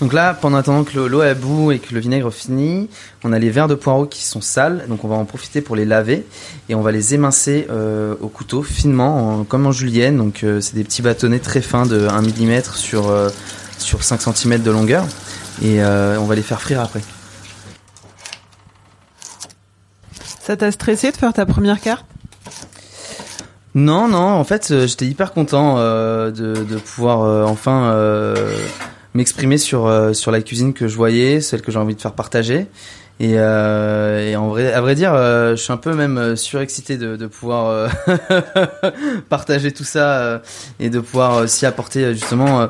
Donc 0.00 0.12
là, 0.12 0.34
pendant 0.34 0.56
attendant 0.56 0.82
que 0.82 0.98
l'eau 0.98 1.22
est 1.22 1.36
bout 1.36 1.70
et 1.70 1.78
que 1.78 1.94
le 1.94 2.00
vinaigre 2.00 2.32
finit, 2.32 2.88
on 3.22 3.32
a 3.32 3.38
les 3.38 3.50
verres 3.50 3.68
de 3.68 3.76
poireaux 3.76 4.06
qui 4.06 4.24
sont 4.24 4.40
sales, 4.40 4.86
donc 4.88 5.04
on 5.04 5.08
va 5.08 5.14
en 5.14 5.24
profiter 5.24 5.60
pour 5.60 5.76
les 5.76 5.84
laver 5.84 6.26
et 6.68 6.74
on 6.74 6.80
va 6.80 6.90
les 6.90 7.14
émincer 7.14 7.68
euh, 7.70 8.16
au 8.20 8.28
couteau 8.28 8.62
finement, 8.62 9.44
comme 9.44 9.66
en 9.66 9.72
julienne. 9.72 10.16
Donc 10.16 10.42
euh, 10.42 10.60
c'est 10.60 10.74
des 10.74 10.82
petits 10.82 11.00
bâtonnets 11.00 11.38
très 11.38 11.60
fins 11.60 11.86
de 11.86 12.08
1 12.08 12.22
mm 12.22 12.62
sur, 12.74 13.08
euh, 13.08 13.30
sur 13.78 14.02
5 14.02 14.20
cm 14.20 14.62
de 14.62 14.70
longueur 14.70 15.04
et 15.62 15.80
on 15.80 16.24
va 16.24 16.34
les 16.34 16.42
faire 16.42 16.60
frire 16.60 16.80
après. 16.80 17.00
Ça 20.42 20.56
t'a 20.56 20.72
stressé 20.72 21.12
de 21.12 21.16
faire 21.16 21.32
ta 21.32 21.46
première 21.46 21.80
carte? 21.80 22.04
Non, 23.76 24.08
non, 24.08 24.18
en 24.18 24.44
fait 24.44 24.86
j'étais 24.86 25.06
hyper 25.06 25.32
content 25.32 25.78
de, 25.78 26.30
de, 26.32 26.76
pouvoir 26.76 27.48
enfin 27.48 27.92
m'exprimer 29.14 29.58
sur 29.58 29.86
euh, 29.86 30.12
sur 30.12 30.30
la 30.30 30.42
cuisine 30.42 30.74
que 30.74 30.88
je 30.88 30.96
voyais, 30.96 31.40
celle 31.40 31.62
que 31.62 31.72
j'ai 31.72 31.78
envie 31.78 31.94
de 31.94 32.00
faire 32.00 32.12
partager. 32.12 32.66
Et, 33.20 33.34
euh, 33.36 34.28
et 34.28 34.34
en 34.34 34.48
vrai, 34.48 34.72
à 34.72 34.80
vrai 34.80 34.96
dire, 34.96 35.14
euh, 35.14 35.52
je 35.54 35.62
suis 35.62 35.72
un 35.72 35.76
peu 35.76 35.94
même 35.94 36.34
surexcité 36.34 36.96
de, 36.96 37.14
de 37.16 37.26
pouvoir 37.28 37.88
partager 39.28 39.70
tout 39.70 39.84
ça 39.84 40.42
et 40.80 40.90
de 40.90 40.98
pouvoir 40.98 41.44
aussi 41.44 41.64
apporter 41.64 42.12
justement 42.14 42.68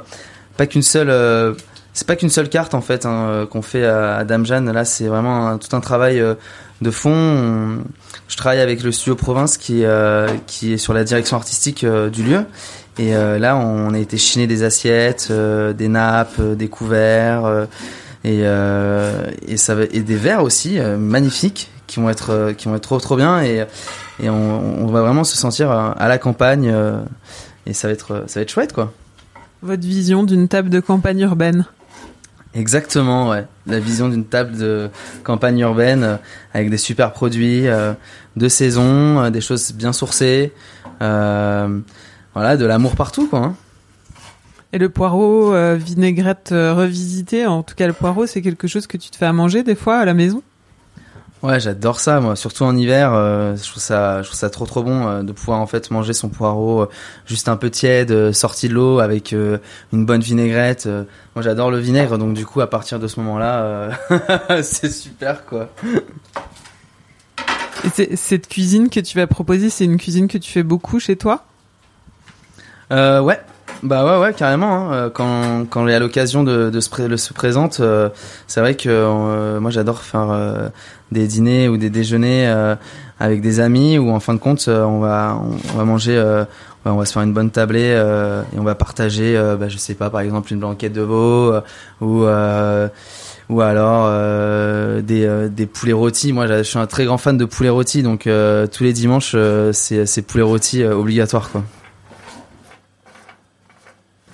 pas 0.59 0.67
qu'une 0.67 0.83
seule 0.83 1.57
c'est 1.95 2.07
pas 2.07 2.17
qu'une 2.17 2.29
seule 2.29 2.51
carte 2.51 2.75
en 2.75 2.83
fait 2.83 3.07
hein, 3.07 3.47
qu'on 3.51 3.63
fait 3.63 3.87
à, 3.87 4.17
à 4.17 4.25
Dame 4.25 4.45
Jeanne. 4.45 4.71
Là, 4.71 4.85
c'est 4.85 5.07
vraiment 5.07 5.57
tout 5.57 5.75
un 5.75 5.81
travail 5.81 6.23
de 6.81 6.91
fond. 6.91 7.79
je 8.29 8.37
travaille 8.37 8.61
avec 8.61 8.83
le 8.83 8.93
studio 8.93 9.15
Province 9.15 9.57
qui 9.59 9.85
qui 10.47 10.73
est 10.73 10.79
sur 10.79 10.93
la 10.93 11.05
direction 11.05 11.37
artistique 11.37 11.85
du 11.85 12.23
lieu 12.23 12.45
et 12.99 13.17
euh, 13.17 13.39
là, 13.39 13.57
on 13.57 13.93
a 13.93 13.99
été 13.99 14.17
chiner 14.17 14.47
des 14.47 14.63
assiettes, 14.63 15.29
euh, 15.31 15.73
des 15.73 15.89
nappes, 15.89 16.37
euh, 16.39 16.55
des 16.55 16.69
couverts 16.69 17.67
et, 18.25 18.39
et 18.39 20.01
des 20.01 20.17
verres 20.17 20.43
aussi 20.43 20.79
magnifiques 20.99 21.71
qui 21.87 22.01
vont 22.01 22.09
être 22.09 22.55
qui 22.57 22.69
vont 22.69 22.77
être 22.77 22.83
trop 22.83 22.99
trop 22.99 23.17
bien 23.17 23.43
et, 23.43 23.67
et 24.23 24.31
on, 24.31 24.83
on 24.83 24.87
va 24.87 25.03
vraiment 25.03 25.25
se 25.25 25.37
sentir 25.37 25.71
à 25.71 26.09
la 26.09 26.17
campagne 26.17 26.75
et 27.67 27.75
ça 27.75 27.89
va 27.89 27.93
être 27.93 28.25
ça 28.27 28.41
va 28.41 28.43
être 28.43 28.51
chouette 28.51 28.73
quoi. 28.73 28.95
Votre 29.61 29.83
vision 29.83 30.23
d'une 30.23 30.49
table 30.49 30.71
de 30.71 30.81
campagne 30.81 31.21
urbaine? 31.21 31.67
Exactement, 32.55 33.31
ouais. 33.31 33.45
La 33.67 33.81
vision 33.81 34.09
d'une 34.09 34.25
table 34.25 34.57
de 34.57 34.89
campagne 35.25 35.59
urbaine 35.59 36.19
avec 36.53 36.71
des 36.71 36.77
super 36.77 37.13
produits 37.13 37.67
de 38.37 38.49
saison, 38.49 39.29
des 39.31 39.41
choses 39.41 39.73
bien 39.73 39.93
sourcées. 39.93 40.53
Euh, 41.03 41.81
voilà, 42.35 42.57
de 42.57 42.65
l'amour 42.65 42.97
partout, 42.97 43.29
quoi. 43.29 43.41
Hein. 43.41 43.57
Et 44.73 44.79
le 44.79 44.89
poireau 44.89 45.55
euh, 45.55 45.77
vinaigrette 45.77 46.51
euh, 46.51 46.75
revisité, 46.75 47.47
en 47.47 47.63
tout 47.63 47.77
cas 47.77 47.87
le 47.87 47.93
poireau, 47.93 48.27
c'est 48.27 48.43
quelque 48.43 48.67
chose 48.67 48.89
que 48.89 48.97
tu 48.97 49.11
te 49.11 49.17
fais 49.17 49.27
à 49.27 49.33
manger 49.33 49.63
des 49.63 49.77
fois 49.77 49.99
à 49.99 50.05
la 50.05 50.15
maison? 50.15 50.43
Ouais, 51.45 51.61
j'adore 51.61 52.01
ça, 52.01 52.21
moi. 52.21 52.35
Surtout 52.35 52.65
en 52.65 52.77
hiver, 52.77 53.13
euh, 53.15 53.55
je 53.55 53.71
trouve 53.71 53.83
ça, 53.83 54.23
je 54.23 54.27
trouve 54.27 54.39
ça 54.39 54.51
trop 54.51 54.67
trop 54.67 54.83
bon 54.83 55.23
de 55.23 55.31
pouvoir 55.31 55.61
en 55.61 55.67
fait 55.67 55.91
manger 55.93 56.13
son 56.13 56.29
poireau 56.29 56.89
juste 57.27 57.49
un 57.49 57.57
peu 57.57 57.71
tiède, 57.71 58.33
sorti 58.33 58.69
de 58.69 58.75
l'eau 58.75 58.99
avec 58.99 59.33
une 59.33 60.07
bonne 60.07 60.23
vinaigrette. 60.23 60.87
moi, 61.35 61.43
j'adore 61.43 61.71
le 61.71 61.79
vinaigre, 61.79 62.19
donc 62.19 62.35
du 62.35 62.45
coup, 62.45 62.61
à 62.61 62.69
partir 62.69 62.99
de 62.99 63.07
ce 63.07 63.21
moment-là, 63.21 63.91
c'est 64.63 64.91
super, 64.91 65.45
quoi. 65.45 65.69
Et 67.99 68.17
cette 68.17 68.49
cuisine 68.49 68.89
que 68.89 69.01
tu 69.01 69.17
vas 69.19 69.27
proposer, 69.27 69.69
c'est 69.69 69.85
une 69.85 69.99
cuisine 69.99 70.27
que 70.27 70.39
tu 70.39 70.51
fais 70.51 70.63
beaucoup 70.63 70.99
chez 70.99 71.17
toi? 71.17 71.45
Euh, 72.93 73.21
ouais. 73.21 73.41
Bah 73.85 74.03
ouais, 74.03 74.19
ouais, 74.19 74.33
carrément. 74.33 74.91
Hein. 74.91 74.93
Euh, 74.95 75.11
quand, 75.11 75.67
quand 75.69 75.87
a 75.87 75.99
l'occasion 75.99 76.43
de, 76.43 76.71
de, 76.71 76.81
se, 76.81 77.17
se 77.19 77.35
présente, 77.35 77.81
euh, 77.81 78.09
c'est 78.47 78.61
vrai 78.61 78.77
que 78.77 78.89
euh, 78.89 79.61
moi 79.61 79.71
j'adore 79.71 80.01
faire 80.01 80.73
des 81.13 81.27
dîners 81.27 81.69
ou 81.69 81.77
des 81.77 81.91
déjeuners 81.91 82.51
avec 83.21 83.43
des 83.43 83.61
amis 83.61 83.99
où 83.99 84.11
en 84.11 84.21
fin 84.21 84.33
de 84.33 84.39
compte 84.39 84.69
on 84.69 85.01
va 85.01 85.39
on, 85.75 85.77
va 85.77 85.85
manger, 85.85 86.19
on 86.87 86.97
va 86.97 87.05
se 87.05 87.13
faire 87.13 87.23
une 87.23 87.35
bonne 87.35 87.51
tablée 87.51 87.91
et 88.55 88.59
on 88.59 88.65
va 88.65 88.75
partager, 88.75 89.35
bah, 89.61 89.69
je 89.69 89.77
sais 89.77 89.95
pas, 89.95 90.09
par 90.09 90.23
exemple 90.23 90.53
une 90.53 90.61
blanquette 90.61 90.95
de 90.95 91.03
veau 91.03 91.55
ou 92.01 92.25
ou 93.51 93.61
alors 93.61 95.03
des, 95.03 95.49
des 95.51 95.67
poulets 95.67 95.93
rôtis. 95.93 96.33
Moi, 96.33 96.47
je 96.47 96.63
suis 96.63 96.79
un 96.79 96.87
très 96.87 97.05
grand 97.05 97.19
fan 97.19 97.37
de 97.37 97.45
poulets 97.45 97.69
rôtis, 97.69 98.03
donc 98.03 98.23
tous 98.23 98.83
les 98.83 98.93
dimanches, 98.95 99.37
c'est 99.73 100.07
c'est 100.07 100.23
poulets 100.23 100.43
rôtis 100.43 100.85
obligatoire 100.85 101.51
quoi. 101.51 101.63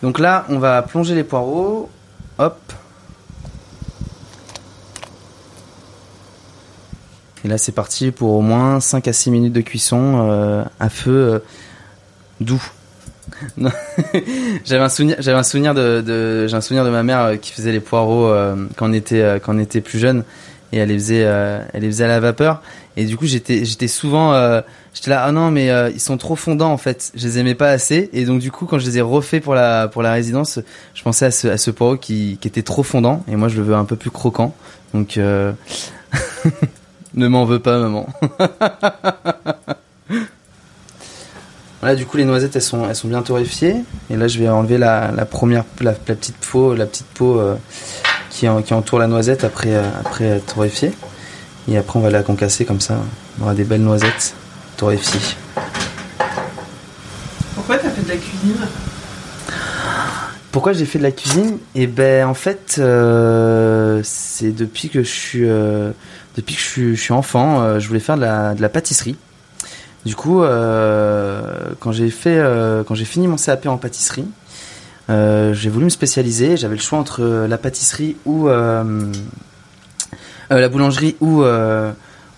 Donc 0.03 0.19
là, 0.19 0.47
on 0.49 0.59
va 0.59 0.83
plonger 0.83 1.15
les 1.15 1.25
poireaux. 1.25 1.91
Hop. 2.39 2.59
Et 7.45 7.49
là, 7.49 7.59
c'est 7.59 7.73
parti 7.73 8.11
pour 8.11 8.35
au 8.35 8.41
moins 8.41 8.81
5 8.81 9.09
à 9.09 9.13
6 9.13 9.31
minutes 9.31 9.53
de 9.53 9.61
cuisson 9.61 10.29
euh, 10.31 10.65
à 10.79 10.89
feu 10.89 11.11
euh, 11.11 11.39
doux. 12.41 12.63
j'avais 14.65 14.83
un 14.83 14.89
souvenir, 14.89 15.17
de, 15.17 16.47
j'ai 16.47 16.55
un 16.55 16.61
souvenir 16.61 16.85
de 16.85 16.91
ma 16.91 17.03
mère 17.03 17.21
euh, 17.21 17.37
qui 17.37 17.53
faisait 17.53 17.73
les 17.73 17.81
poireaux 17.81 18.35
quand 18.77 18.91
on 18.91 19.59
était 19.59 19.81
plus 19.81 19.99
jeune 19.99 20.25
et 20.73 20.79
elle 20.79 20.89
les 20.89 20.99
faisait 20.99 21.21
elle 21.21 21.83
les 21.83 21.89
faisait 21.89 22.05
à 22.05 22.09
la 22.09 22.21
vapeur. 22.21 22.63
Et 22.97 23.05
du 23.05 23.17
coup 23.17 23.27
j'étais 23.27 23.65
j'étais 23.65 23.89
souvent 23.89 24.35
j'étais 24.95 25.11
là 25.11 25.25
ah 25.25 25.33
non 25.33 25.51
mais 25.51 25.71
euh, 25.71 25.91
ils 25.91 26.01
sont 26.01 26.17
trop 26.17 26.37
fondants 26.37 26.73
en 26.73 26.77
fait. 26.77 27.13
Je 27.15 27.27
les 27.27 27.39
aimais 27.39 27.55
pas 27.55 27.71
assez. 27.71 28.11
Et 28.13 28.25
donc 28.25 28.41
du 28.41 28.51
coup 28.51 28.67
quand 28.67 28.79
je 28.79 28.87
les 28.87 28.99
ai 28.99 29.01
refaits 29.01 29.43
pour 29.43 29.55
la 29.55 29.89
pour 29.89 30.03
la 30.03 30.13
résidence 30.13 30.59
je 30.95 31.03
pensais 31.03 31.27
à 31.27 31.31
ce 31.31 31.49
à 31.49 31.57
ce 31.57 31.71
poireau 31.71 31.97
qui 31.97 32.39
qui 32.41 32.49
était 32.49 32.63
trop 32.63 32.83
fondant. 32.83 33.25
Et 33.29 33.37
moi 33.37 33.49
je 33.49 33.57
le 33.57 33.63
veux 33.63 33.75
un 33.75 33.85
peu 33.85 33.97
plus 33.97 34.11
croquant. 34.11 34.55
Donc 34.95 35.17
euh... 35.17 35.53
ne 37.15 37.29
m'en 37.29 37.45
veux 37.45 37.61
pas 37.61 37.79
maman. 37.79 38.07
Voilà 41.81 41.97
du 41.97 42.05
coup 42.05 42.19
les 42.19 42.27
noisettes 42.27 42.57
elles 42.57 42.63
sont 42.63 42.87
elles 42.87 42.95
sont 42.95 43.09
bien 43.09 43.23
torréfiées. 43.23 43.77
Et 44.11 44.17
là 44.17 44.29
je 44.29 44.39
vais 44.39 44.51
enlever 44.51 44.77
la, 44.77 45.13
la 45.13 45.25
première 45.25 45.65
la, 45.81 45.93
petite 45.93 46.37
peau 46.37 46.75
la 46.75 46.85
petite 46.85 47.07
peau 47.07 47.41
euh, 48.47 48.61
qui 48.61 48.67
qui 48.67 48.75
entoure 48.75 48.99
la 48.99 49.07
noisette 49.07 49.45
après 49.45 49.75
euh, 49.75 49.83
après 50.01 50.41
torréfiée 50.41 50.93
et 51.69 51.77
après 51.77 51.99
on 51.99 52.03
va 52.03 52.11
la 52.11 52.23
concasser 52.23 52.65
comme 52.65 52.81
ça. 52.81 52.99
On 53.39 53.45
aura 53.45 53.55
des 53.55 53.65
belles 53.65 53.83
noisettes 53.83 54.35
pourquoi 57.55 57.77
tu 57.79 57.87
as 57.87 57.91
fait 57.91 58.03
de 58.03 58.09
la 58.09 58.17
cuisine? 58.17 58.67
Pourquoi 60.53 60.73
j'ai 60.73 60.87
fait 60.87 60.99
de 60.99 61.03
la 61.03 61.13
cuisine? 61.13 61.59
Eh 61.75 61.87
ben, 61.87 62.27
en 62.27 62.33
fait, 62.33 62.77
euh, 62.79 64.01
c'est 64.03 64.53
depuis 64.53 64.89
que 64.89 65.03
je 65.03 65.11
suis, 65.11 65.49
euh, 65.49 65.91
depuis 66.37 66.55
que 66.55 66.61
je 66.63 66.95
suis, 66.95 67.13
enfant, 67.13 67.61
euh, 67.61 67.79
je 67.79 67.89
voulais 67.89 68.01
faire 68.01 68.17
de 68.17 68.23
la, 68.23 68.69
pâtisserie. 68.71 69.17
Du 70.07 70.17
coup, 70.17 70.41
quand 70.41 71.93
j'ai 71.93 72.09
fait, 72.09 72.43
quand 72.87 72.95
j'ai 72.95 73.05
fini 73.05 73.29
mon 73.29 73.37
CAP 73.37 73.67
en 73.67 73.77
pâtisserie, 73.77 74.25
j'ai 75.11 75.71
voulu 75.71 75.85
me 75.85 75.91
spécialiser. 75.91 76.57
J'avais 76.57 76.77
le 76.77 76.81
choix 76.81 76.99
entre 76.99 77.47
la 77.49 77.59
pâtisserie 77.59 78.17
ou 78.25 78.49
la 78.49 78.85
boulangerie 80.69 81.17
ou 81.21 81.45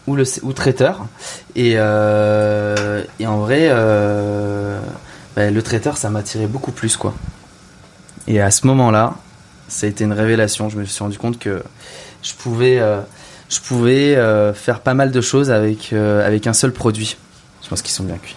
ou 0.07 0.17
le 0.17 0.25
ou 0.43 0.53
traiteur. 0.53 1.07
Et, 1.55 1.75
euh, 1.77 3.03
et 3.21 3.27
en 3.27 3.39
vrai 3.39 3.69
euh, 3.71 4.81
bah, 5.37 5.51
le 5.51 5.63
traiteur 5.63 5.97
ça 5.97 6.11
m'attirait 6.11 6.47
beaucoup 6.47 6.73
plus 6.73 6.97
quoi. 6.97 7.15
Et 8.27 8.41
à 8.41 8.51
ce 8.51 8.67
moment 8.67 8.91
là 8.91 9.15
ça 9.69 9.87
a 9.87 9.89
été 9.89 10.05
une 10.05 10.13
révélation. 10.13 10.69
Je 10.69 10.79
me 10.79 10.85
suis 10.85 11.03
rendu 11.03 11.19
compte 11.19 11.39
que 11.39 11.63
je 12.23 12.35
pouvais 12.35 12.79
euh, 12.79 13.01
je 13.49 13.61
pouvais 13.61 14.17
faire 14.55 14.81
pas 14.81 14.95
mal 14.95 15.11
de 15.11 15.21
choses 15.21 15.51
avec 15.51 15.93
avec 15.93 16.47
un 16.47 16.55
seul 16.55 16.73
produit. 16.73 17.17
Je 17.63 17.69
pense 17.69 17.83
qu'ils 17.83 17.93
sont 17.93 18.05
bien 18.05 18.17
cuits 18.17 18.37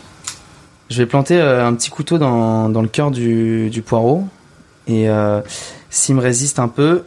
je 0.90 0.98
vais 0.98 1.06
planter 1.06 1.40
un 1.40 1.74
petit 1.74 1.90
couteau 1.90 2.18
dans, 2.18 2.70
dans 2.70 2.82
le 2.82 2.88
cœur 2.88 3.12
du, 3.12 3.70
du 3.70 3.82
poireau 3.82 4.28
et 4.88 5.08
s'il 5.90 6.16
me 6.16 6.22
résiste 6.22 6.60
un 6.60 6.68
peu 6.68 7.06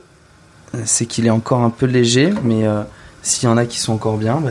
c'est 0.84 1.06
qu'il 1.06 1.26
est 1.26 1.30
encore 1.30 1.62
un 1.62 1.70
peu 1.70 1.86
léger 1.86 2.32
mais 2.42 2.66
s'il 3.22 3.48
y 3.48 3.52
en 3.52 3.56
a 3.56 3.66
qui 3.66 3.78
sont 3.78 3.92
encore 3.92 4.16
bien, 4.16 4.36
bah, 4.36 4.50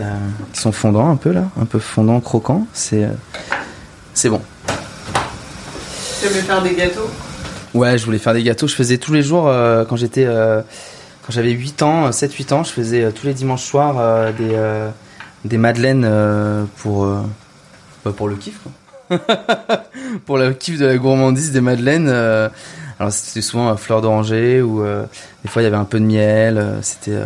qui 0.54 0.62
sont 0.62 0.72
fondants 0.72 1.10
un 1.10 1.16
peu 1.16 1.32
là, 1.32 1.46
un 1.60 1.66
peu 1.66 1.80
fondants, 1.80 2.20
croquants, 2.20 2.68
c'est 2.74 3.06
euh, 3.06 3.10
c'est 4.14 4.30
bon. 4.30 4.42
Tu 6.22 6.28
voulais 6.28 6.42
faire 6.42 6.62
des 6.62 6.76
gâteaux? 6.76 7.10
Ouais, 7.74 7.98
je 7.98 8.06
voulais 8.06 8.18
faire 8.18 8.34
des 8.34 8.44
gâteaux. 8.44 8.68
Je 8.68 8.76
faisais 8.76 8.98
tous 8.98 9.14
les 9.14 9.22
jours 9.22 9.48
euh, 9.48 9.86
quand 9.86 9.96
j'étais 9.96 10.26
euh, 10.26 10.62
quand 11.26 11.32
j'avais 11.32 11.52
8 11.52 11.82
ans, 11.82 12.10
7-8 12.10 12.54
ans, 12.54 12.64
je 12.64 12.72
faisais 12.72 13.12
tous 13.12 13.26
les 13.26 13.34
dimanches 13.34 13.64
soirs 13.64 14.32
des 14.34 14.58
des 15.46 15.58
madeleines 15.58 16.68
pour 16.78 17.06
bah, 18.06 18.14
pour 18.16 18.28
le 18.28 18.36
kiff. 18.36 18.60
pour 20.26 20.38
le 20.38 20.54
kiff 20.54 20.78
de 20.80 20.86
la 20.86 20.98
gourmandise 20.98 21.52
des 21.52 21.62
madeleines. 21.62 22.08
euh, 22.10 22.50
alors 23.00 23.12
c'était 23.12 23.42
souvent 23.42 23.76
fleur 23.78 24.02
d'oranger 24.02 24.62
ou 24.62 24.84
euh, 24.84 25.06
des 25.44 25.50
fois 25.50 25.62
il 25.62 25.66
y 25.66 25.68
avait 25.68 25.78
un 25.78 25.86
peu 25.86 26.00
de 26.00 26.06
miel. 26.06 26.58
euh, 26.58 26.82
c'était 26.82 27.18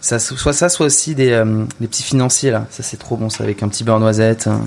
ça, 0.00 0.18
soit 0.18 0.52
ça, 0.52 0.68
soit 0.68 0.86
aussi 0.86 1.14
des, 1.14 1.42
des 1.80 1.86
petits 1.86 2.02
financiers 2.02 2.50
là. 2.50 2.66
Ça 2.70 2.82
c'est 2.82 2.96
trop 2.98 3.16
bon, 3.16 3.30
ça 3.30 3.44
avec 3.44 3.62
un 3.62 3.68
petit 3.68 3.84
beurre 3.84 4.00
noisette. 4.00 4.46
hein. 4.46 4.60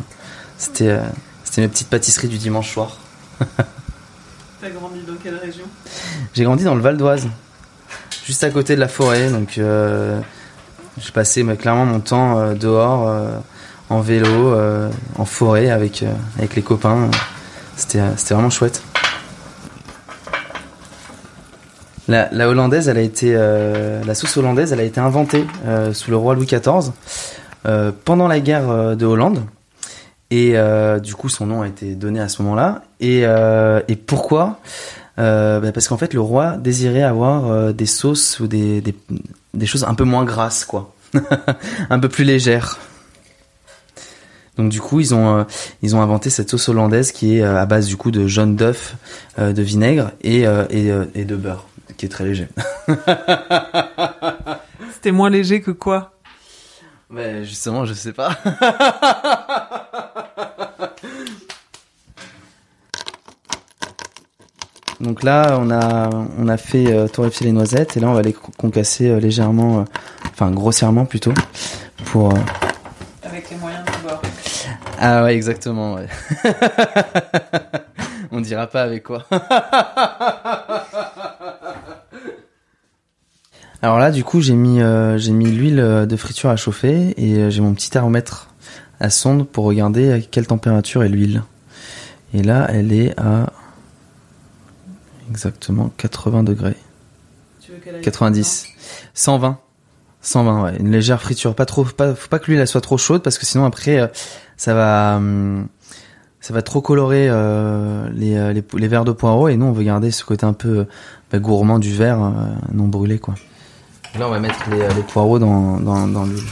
C'était 0.58 0.98
c'était 1.44 1.62
mes 1.62 1.68
petites 1.68 1.89
pâtisseries 1.89 2.27
du 2.27 2.38
dimanche 2.38 2.72
soir. 2.74 2.98
T'as 4.62 4.70
grandi 4.70 5.01
dans 5.08 5.15
quelle 5.22 5.36
région? 5.36 5.65
J'ai 6.34 6.44
grandi 6.44 6.63
dans 6.63 6.75
le 6.75 6.82
Val 6.82 6.98
d'Oise, 6.98 7.27
juste 8.25 8.44
à 8.44 8.50
côté 8.50 8.75
de 8.75 8.80
la 8.80 8.88
forêt. 8.88 9.30
Donc, 9.30 9.58
euh, 9.58 10.20
j'ai 10.98 11.12
passé 11.12 11.44
mais, 11.44 11.56
clairement 11.58 11.86
mon 11.86 12.00
temps 12.00 12.39
euh, 12.39 12.54
dehors, 12.56 13.08
euh, 13.08 13.38
en 13.89 14.01
vélo, 14.01 14.54
euh, 14.54 14.89
en 15.18 15.25
forêt 15.25 15.70
avec, 15.70 16.04
euh, 16.04 16.12
avec 16.38 16.56
les 16.56 16.62
copains. 16.62 17.10
C'était, 17.75 18.00
euh, 18.00 18.12
vraiment 18.30 18.50
chouette. 18.50 18.82
La, 22.08 22.30
la 22.32 22.48
hollandaise, 22.48 22.88
elle 22.88 22.98
a 22.98 23.01
été, 23.01 23.34
la 23.34 24.13
sauce 24.13 24.38
hollandaise, 24.38 24.72
elle 24.72 24.80
a 24.80 24.84
été 24.84 25.00
inventée 25.00 25.44
sous 25.92 26.12
le 26.12 26.18
roi 26.18 26.36
Louis 26.36 26.46
XIV 26.46 26.92
pendant 28.06 28.27
la 28.27 28.39
guerre 28.39 28.96
de 28.96 29.06
Hollande. 29.08 29.42
Et 30.30 30.54
du 31.01 31.15
coup, 31.15 31.30
son 31.30 31.48
nom 31.48 31.63
a 31.63 31.68
été 31.68 31.96
donné 31.96 32.20
à 32.20 32.30
ce 32.30 32.44
moment-là. 32.44 32.84
Et, 33.00 33.25
pourquoi? 34.06 34.60
Bah, 35.18 35.72
Parce 35.74 35.88
qu'en 35.88 35.98
fait, 35.98 36.13
le 36.13 36.22
roi 36.22 36.58
désirait 36.58 37.01
avoir 37.01 37.74
des 37.74 37.88
sauces 37.88 38.39
ou 38.39 38.46
des, 38.46 38.82
des, 38.82 38.94
des 39.56 39.65
choses 39.65 39.84
un 39.84 39.96
peu 39.96 40.04
moins 40.04 40.25
grasses, 40.25 40.63
quoi. 40.63 40.94
un 41.89 41.98
peu 41.98 42.08
plus 42.08 42.24
légères. 42.24 42.77
Donc 44.57 44.69
du 44.69 44.79
coup, 44.79 45.00
ils 45.00 45.13
ont, 45.13 45.39
euh, 45.39 45.43
ils 45.81 45.95
ont 45.95 46.01
inventé 46.01 46.29
cette 46.29 46.50
sauce 46.50 46.69
hollandaise 46.69 47.12
qui 47.12 47.38
est 47.38 47.41
euh, 47.43 47.59
à 47.59 47.65
base 47.65 47.88
du 47.88 47.97
coup 47.97 48.12
de 48.12 48.25
jaune 48.27 48.55
d'œuf, 48.55 48.95
euh, 49.38 49.51
de 49.53 49.62
vinaigre 49.62 50.12
et, 50.21 50.47
euh, 50.47 50.65
et, 50.69 50.91
euh, 50.91 51.05
et 51.13 51.25
de 51.25 51.35
beurre, 51.35 51.65
qui 51.97 52.05
est 52.05 52.09
très 52.09 52.24
léger. 52.24 52.47
C'était 54.93 55.12
moins 55.12 55.29
léger 55.29 55.62
que 55.62 55.71
quoi? 55.71 56.12
Mais 57.09 57.43
justement, 57.45 57.85
je 57.85 57.93
sais 57.93 58.13
pas. 58.13 58.31
Donc 65.01 65.24
là, 65.24 65.57
on 65.59 65.69
a, 65.71 66.09
on 66.38 66.47
a 66.47 66.57
fait 66.57 66.88
euh, 66.88 67.07
torréfier 67.07 67.47
les 67.47 67.51
noisettes 67.51 67.97
et 67.97 68.00
là, 68.00 68.07
on 68.07 68.13
va 68.13 68.21
les 68.21 68.31
con- 68.33 68.51
concasser 68.57 69.09
euh, 69.09 69.19
légèrement, 69.19 69.79
euh, 69.79 69.83
enfin 70.31 70.51
grossièrement 70.51 71.05
plutôt, 71.05 71.33
pour. 72.05 72.33
euh, 72.33 72.38
Avec 73.24 73.50
les 73.50 73.57
moyens 73.57 73.83
du 73.85 74.07
bord. 74.07 74.21
Ah 75.07 75.24
ouais, 75.24 75.35
exactement. 75.35 75.93
Ouais. 75.93 76.07
on 78.31 78.41
dira 78.41 78.65
pas 78.65 78.81
avec 78.81 79.03
quoi. 79.03 79.24
Alors 83.83 84.00
là, 84.00 84.09
du 84.09 84.24
coup, 84.24 84.41
j'ai 84.41 84.55
mis, 84.55 84.81
euh, 84.81 85.19
j'ai 85.19 85.31
mis 85.31 85.45
l'huile 85.45 85.79
euh, 85.79 86.07
de 86.07 86.15
friture 86.15 86.50
à 86.50 86.55
chauffer 86.55 87.13
et 87.17 87.35
euh, 87.35 87.51
j'ai 87.51 87.62
mon 87.62 87.75
petit 87.75 87.91
thermomètre 87.91 88.50
à 89.00 89.12
sonde 89.12 89.47
pour 89.47 89.65
regarder 89.65 90.12
à 90.12 90.19
quelle 90.19 90.47
température 90.47 91.03
est 91.03 91.09
l'huile. 91.09 91.43
Et 92.33 92.41
là, 92.41 92.65
elle 92.71 92.91
est 92.91 93.13
à 93.19 93.53
exactement 95.29 95.91
80 95.97 96.41
degrés. 96.41 96.77
Tu 97.62 97.74
veux 97.74 97.77
qu'elle 97.77 97.97
aille 97.97 98.01
90. 98.01 98.69
120. 99.13 99.59
120, 100.25 100.63
ouais. 100.63 100.75
Une 100.79 100.91
légère 100.91 101.22
friture. 101.22 101.53
Pas 101.55 101.65
trop, 101.65 101.86
faut 101.86 101.94
pas 101.94 102.39
que 102.39 102.51
l'huile 102.51 102.65
soit 102.67 102.82
trop 102.82 102.98
chaude 102.98 103.22
parce 103.22 103.38
que 103.38 103.46
sinon 103.46 103.65
après, 103.65 104.00
euh, 104.00 104.08
ça 104.58 104.74
va, 104.74 105.15
hum, 105.17 105.67
ça 106.41 106.53
va 106.53 106.62
trop 106.62 106.82
colorer 106.82 107.27
euh, 107.29 108.10
les, 108.13 108.36
euh, 108.36 108.53
les, 108.74 108.88
verres 108.88 109.05
de 109.05 109.12
poireaux 109.12 109.50
et 109.50 109.55
nous 109.55 109.67
on 109.67 109.72
veut 109.72 109.84
garder 109.84 110.12
ce 110.12 110.24
côté 110.25 110.46
un 110.46 110.53
peu 110.53 110.88
bah, 111.32 111.39
gourmand 111.39 111.79
du 111.79 111.94
verre 111.94 112.32
non 112.74 112.88
brûlé 112.88 113.20
quoi. 113.20 113.36
Là 114.17 114.27
on 114.27 114.32
va 114.32 114.39
mettre 114.39 114.60
les, 114.70 115.03
poireaux 115.03 115.39
dans, 115.39 115.79
dans, 115.79 116.24
l'huile. 116.25 116.44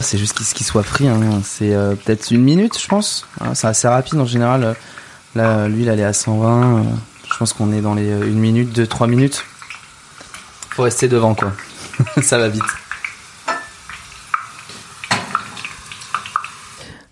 C'est 0.00 0.18
juste 0.18 0.34
qu'il 0.34 0.46
qu'il 0.46 0.66
soit 0.66 0.82
frit, 0.82 1.08
hein. 1.08 1.20
c'est 1.44 1.74
peut-être 2.04 2.30
une 2.30 2.42
minute 2.42 2.78
je 2.80 2.88
pense. 2.88 3.26
Hein, 3.40 3.54
c'est 3.54 3.66
assez 3.66 3.88
rapide 3.88 4.18
en 4.18 4.26
général. 4.26 4.74
Là 5.34 5.68
l'huile 5.68 5.88
elle 5.88 6.00
est 6.00 6.04
à 6.04 6.12
120. 6.12 6.78
euh, 6.78 6.82
je 7.34 7.38
pense 7.38 7.52
qu'on 7.52 7.72
est 7.72 7.80
dans 7.80 7.94
les 7.94 8.08
euh, 8.08 8.26
une 8.26 8.38
minute, 8.38 8.72
deux, 8.72 8.86
trois 8.86 9.08
minutes. 9.08 9.44
Faut 10.74 10.82
rester 10.82 11.06
devant 11.06 11.34
quoi. 11.34 11.52
Ça 12.22 12.38
va 12.38 12.48
vite. 12.48 12.62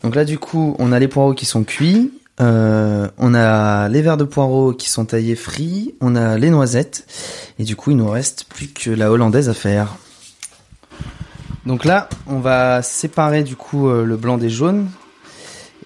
Donc 0.03 0.17
là 0.17 0.25
du 0.25 0.39
coup, 0.39 0.75
on 0.81 0.91
a 0.91 0.99
les 0.99 1.07
poireaux 1.07 1.33
qui 1.33 1.47
sont 1.47 1.63
cuits, 1.63 2.13
euh, 2.41 3.09
on 3.19 3.35
a 3.35 3.89
les 3.89 4.03
verres 4.03 4.17
de 4.17 4.25
poireaux 4.25 4.73
qui 4.73 4.91
sont 4.91 5.05
taillés 5.05 5.37
frits, 5.37 5.95
on 6.01 6.17
a 6.17 6.39
les 6.39 6.51
noisettes 6.51 7.07
et 7.61 7.65
du 7.65 7.77
coup, 7.77 7.93
il 7.93 7.99
nous 7.99 8.11
reste 8.11 8.47
plus 8.49 8.67
que 8.67 8.91
la 8.91 9.13
hollandaise 9.13 9.49
à 9.49 9.55
faire. 9.55 9.95
Donc 11.65 11.85
là, 11.85 12.09
on 12.27 12.41
va 12.41 12.83
séparer 12.83 13.45
du 13.45 13.55
coup 13.55 13.89
euh, 13.89 14.05
le 14.05 14.17
blanc 14.17 14.39
des 14.39 14.51
jaunes 14.51 14.91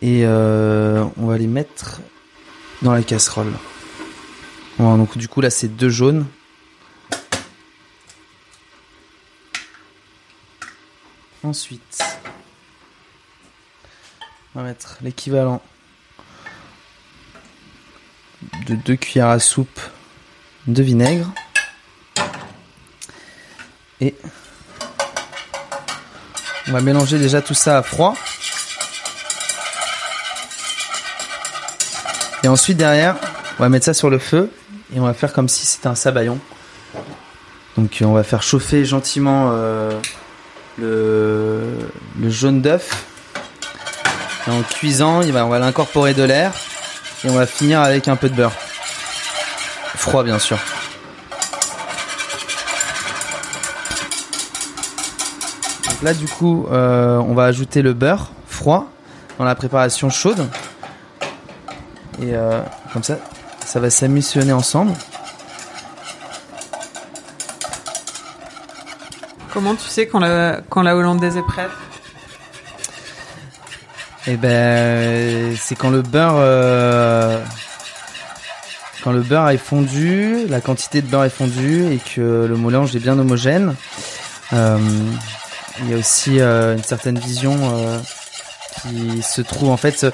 et 0.00 0.22
euh, 0.24 1.04
on 1.18 1.26
va 1.26 1.36
les 1.36 1.46
mettre 1.46 2.00
dans 2.80 2.94
la 2.94 3.02
casserole. 3.02 3.52
Voilà, 4.78 4.96
donc 4.96 5.18
du 5.18 5.28
coup 5.28 5.42
là 5.42 5.50
c'est 5.50 5.68
deux 5.68 5.90
jaunes. 5.90 6.24
Ensuite, 11.46 12.02
on 14.52 14.58
va 14.58 14.64
mettre 14.66 14.98
l'équivalent 15.00 15.62
de 18.66 18.74
deux 18.74 18.96
cuillères 18.96 19.28
à 19.28 19.38
soupe 19.38 19.80
de 20.66 20.82
vinaigre. 20.82 21.30
Et 24.00 24.16
on 26.66 26.72
va 26.72 26.80
mélanger 26.80 27.20
déjà 27.20 27.40
tout 27.40 27.54
ça 27.54 27.78
à 27.78 27.82
froid. 27.84 28.16
Et 32.42 32.48
ensuite 32.48 32.76
derrière, 32.76 33.14
on 33.60 33.62
va 33.62 33.68
mettre 33.68 33.84
ça 33.84 33.94
sur 33.94 34.10
le 34.10 34.18
feu 34.18 34.50
et 34.92 34.98
on 34.98 35.04
va 35.04 35.14
faire 35.14 35.32
comme 35.32 35.48
si 35.48 35.64
c'était 35.64 35.86
un 35.86 35.94
sabayon. 35.94 36.40
Donc 37.76 37.98
on 38.02 38.14
va 38.14 38.24
faire 38.24 38.42
chauffer 38.42 38.84
gentiment 38.84 39.50
euh, 39.52 39.92
le, 40.78 41.90
jaune 42.28 42.60
d'œuf. 42.60 43.06
En 44.48 44.62
cuisant, 44.62 45.22
on 45.22 45.48
va 45.48 45.58
l'incorporer 45.58 46.14
de 46.14 46.22
l'air 46.22 46.52
et 47.24 47.30
on 47.30 47.34
va 47.34 47.46
finir 47.46 47.80
avec 47.80 48.08
un 48.08 48.16
peu 48.16 48.28
de 48.28 48.34
beurre. 48.34 48.52
Froid 49.96 50.22
bien 50.22 50.38
sûr. 50.38 50.58
Donc 55.88 56.02
là 56.02 56.14
du 56.14 56.28
coup, 56.28 56.66
euh, 56.70 57.16
on 57.18 57.34
va 57.34 57.44
ajouter 57.44 57.82
le 57.82 57.92
beurre 57.92 58.30
froid 58.46 58.88
dans 59.38 59.44
la 59.44 59.54
préparation 59.54 60.10
chaude. 60.10 60.46
Et 62.22 62.34
euh, 62.34 62.60
comme 62.92 63.02
ça, 63.02 63.18
ça 63.64 63.80
va 63.80 63.90
s'ammissionner 63.90 64.52
ensemble. 64.52 64.92
Comment 69.56 69.74
tu 69.74 69.88
sais 69.88 70.06
quand 70.06 70.18
la, 70.18 70.60
quand 70.68 70.82
la 70.82 70.94
hollandaise 70.94 71.38
est 71.38 71.42
prête? 71.42 71.70
Et 74.26 74.36
ben, 74.36 75.56
c'est 75.58 75.74
quand 75.74 75.88
le 75.88 76.02
beurre, 76.02 76.34
euh, 76.36 77.42
quand 79.02 79.12
le 79.12 79.22
beurre 79.22 79.48
est 79.48 79.56
fondu, 79.56 80.46
la 80.50 80.60
quantité 80.60 81.00
de 81.00 81.06
beurre 81.06 81.24
est 81.24 81.30
fondue 81.30 81.90
et 81.90 81.96
que 81.96 82.44
le 82.46 82.54
mélange 82.58 82.94
est 82.94 82.98
bien 82.98 83.18
homogène. 83.18 83.74
Euh, 84.52 84.78
il 85.80 85.90
y 85.90 85.94
a 85.94 85.96
aussi 85.96 86.38
euh, 86.38 86.76
une 86.76 86.84
certaine 86.84 87.18
vision 87.18 87.56
qui 88.82 89.22
se 89.22 89.40
trouve 89.40 89.70
en 89.70 89.78
fait, 89.78 90.06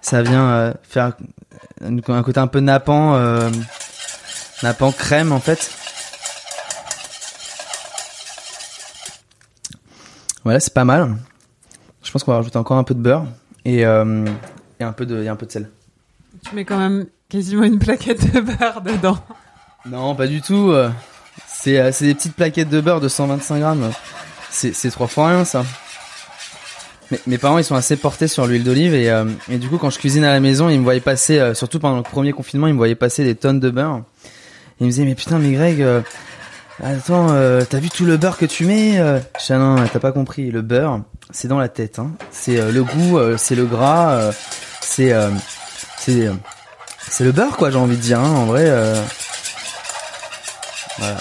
ça 0.00 0.22
vient 0.22 0.74
faire 0.88 1.10
un 1.82 2.22
côté 2.22 2.38
un 2.38 2.46
peu 2.46 2.60
nappant, 2.60 3.18
nappant 4.62 4.92
crème 4.92 5.32
en 5.32 5.40
fait. 5.40 5.72
Voilà, 10.46 10.60
c'est 10.60 10.72
pas 10.72 10.84
mal. 10.84 11.16
Je 12.04 12.12
pense 12.12 12.22
qu'on 12.22 12.30
va 12.30 12.36
rajouter 12.36 12.56
encore 12.56 12.76
un 12.76 12.84
peu 12.84 12.94
de 12.94 13.00
beurre 13.00 13.24
et, 13.64 13.84
euh, 13.84 14.24
et 14.78 14.84
un 14.84 14.92
peu 14.92 15.04
de, 15.04 15.20
et 15.24 15.28
un 15.28 15.34
peu 15.34 15.44
de 15.44 15.50
sel. 15.50 15.68
Tu 16.48 16.54
mets 16.54 16.64
quand 16.64 16.78
même 16.78 17.06
quasiment 17.28 17.64
une 17.64 17.80
plaquette 17.80 18.32
de 18.32 18.38
beurre 18.38 18.80
dedans. 18.80 19.18
Non, 19.86 20.14
pas 20.14 20.28
du 20.28 20.40
tout. 20.40 20.70
euh, 20.70 20.88
C'est 21.48 21.80
euh, 21.80 21.90
c'est 21.90 22.04
des 22.04 22.14
petites 22.14 22.36
plaquettes 22.36 22.68
de 22.68 22.80
beurre 22.80 23.00
de 23.00 23.08
125 23.08 23.58
grammes. 23.58 23.90
C'est 24.52 24.72
c'est 24.72 24.90
trois 24.90 25.08
fois 25.08 25.30
rien 25.30 25.44
ça. 25.44 25.64
Mais, 27.10 27.18
mes 27.26 27.38
parents 27.38 27.58
ils 27.58 27.64
sont 27.64 27.74
assez 27.74 27.96
portés 27.96 28.28
sur 28.28 28.46
l'huile 28.46 28.62
d'olive 28.62 28.94
et, 28.94 29.10
euh, 29.10 29.24
et 29.48 29.58
du 29.58 29.68
coup 29.68 29.78
quand 29.78 29.90
je 29.90 29.98
cuisine 29.98 30.22
à 30.22 30.30
la 30.30 30.38
maison 30.38 30.68
ils 30.68 30.78
me 30.78 30.84
voyaient 30.84 31.00
passer, 31.00 31.40
euh, 31.40 31.54
surtout 31.54 31.80
pendant 31.80 31.96
le 31.96 32.02
premier 32.04 32.30
confinement 32.30 32.68
ils 32.68 32.72
me 32.72 32.78
voyaient 32.78 32.94
passer 32.94 33.24
des 33.24 33.34
tonnes 33.34 33.58
de 33.58 33.70
beurre. 33.70 34.02
Ils 34.78 34.86
me 34.86 34.90
disaient 34.92 35.04
mais 35.04 35.16
putain 35.16 35.40
mais 35.40 35.50
Greg, 35.50 35.84
attends 36.82 37.30
euh, 37.30 37.62
t'as 37.68 37.78
vu 37.78 37.88
tout 37.88 38.04
le 38.04 38.16
beurre 38.16 38.36
que 38.36 38.46
tu 38.46 38.66
mets 38.66 38.98
euh 38.98 39.18
t'as 39.48 40.00
pas 40.00 40.12
compris 40.12 40.50
le 40.50 40.62
beurre 40.62 41.00
c'est 41.32 41.48
dans 41.48 41.58
la 41.58 41.68
tête. 41.68 41.98
Hein. 41.98 42.12
C'est 42.30 42.70
le 42.70 42.84
goût, 42.84 43.18
c'est 43.36 43.56
le 43.56 43.66
gras, 43.66 44.30
c'est 44.80 45.12
c'est 45.98 46.30
c'est 47.00 47.24
le 47.24 47.32
beurre 47.32 47.56
quoi. 47.56 47.72
J'ai 47.72 47.78
envie 47.78 47.96
de 47.96 48.00
dire. 48.00 48.20
Hein, 48.20 48.30
en 48.30 48.44
vrai. 48.44 48.70
Voilà. 50.98 51.16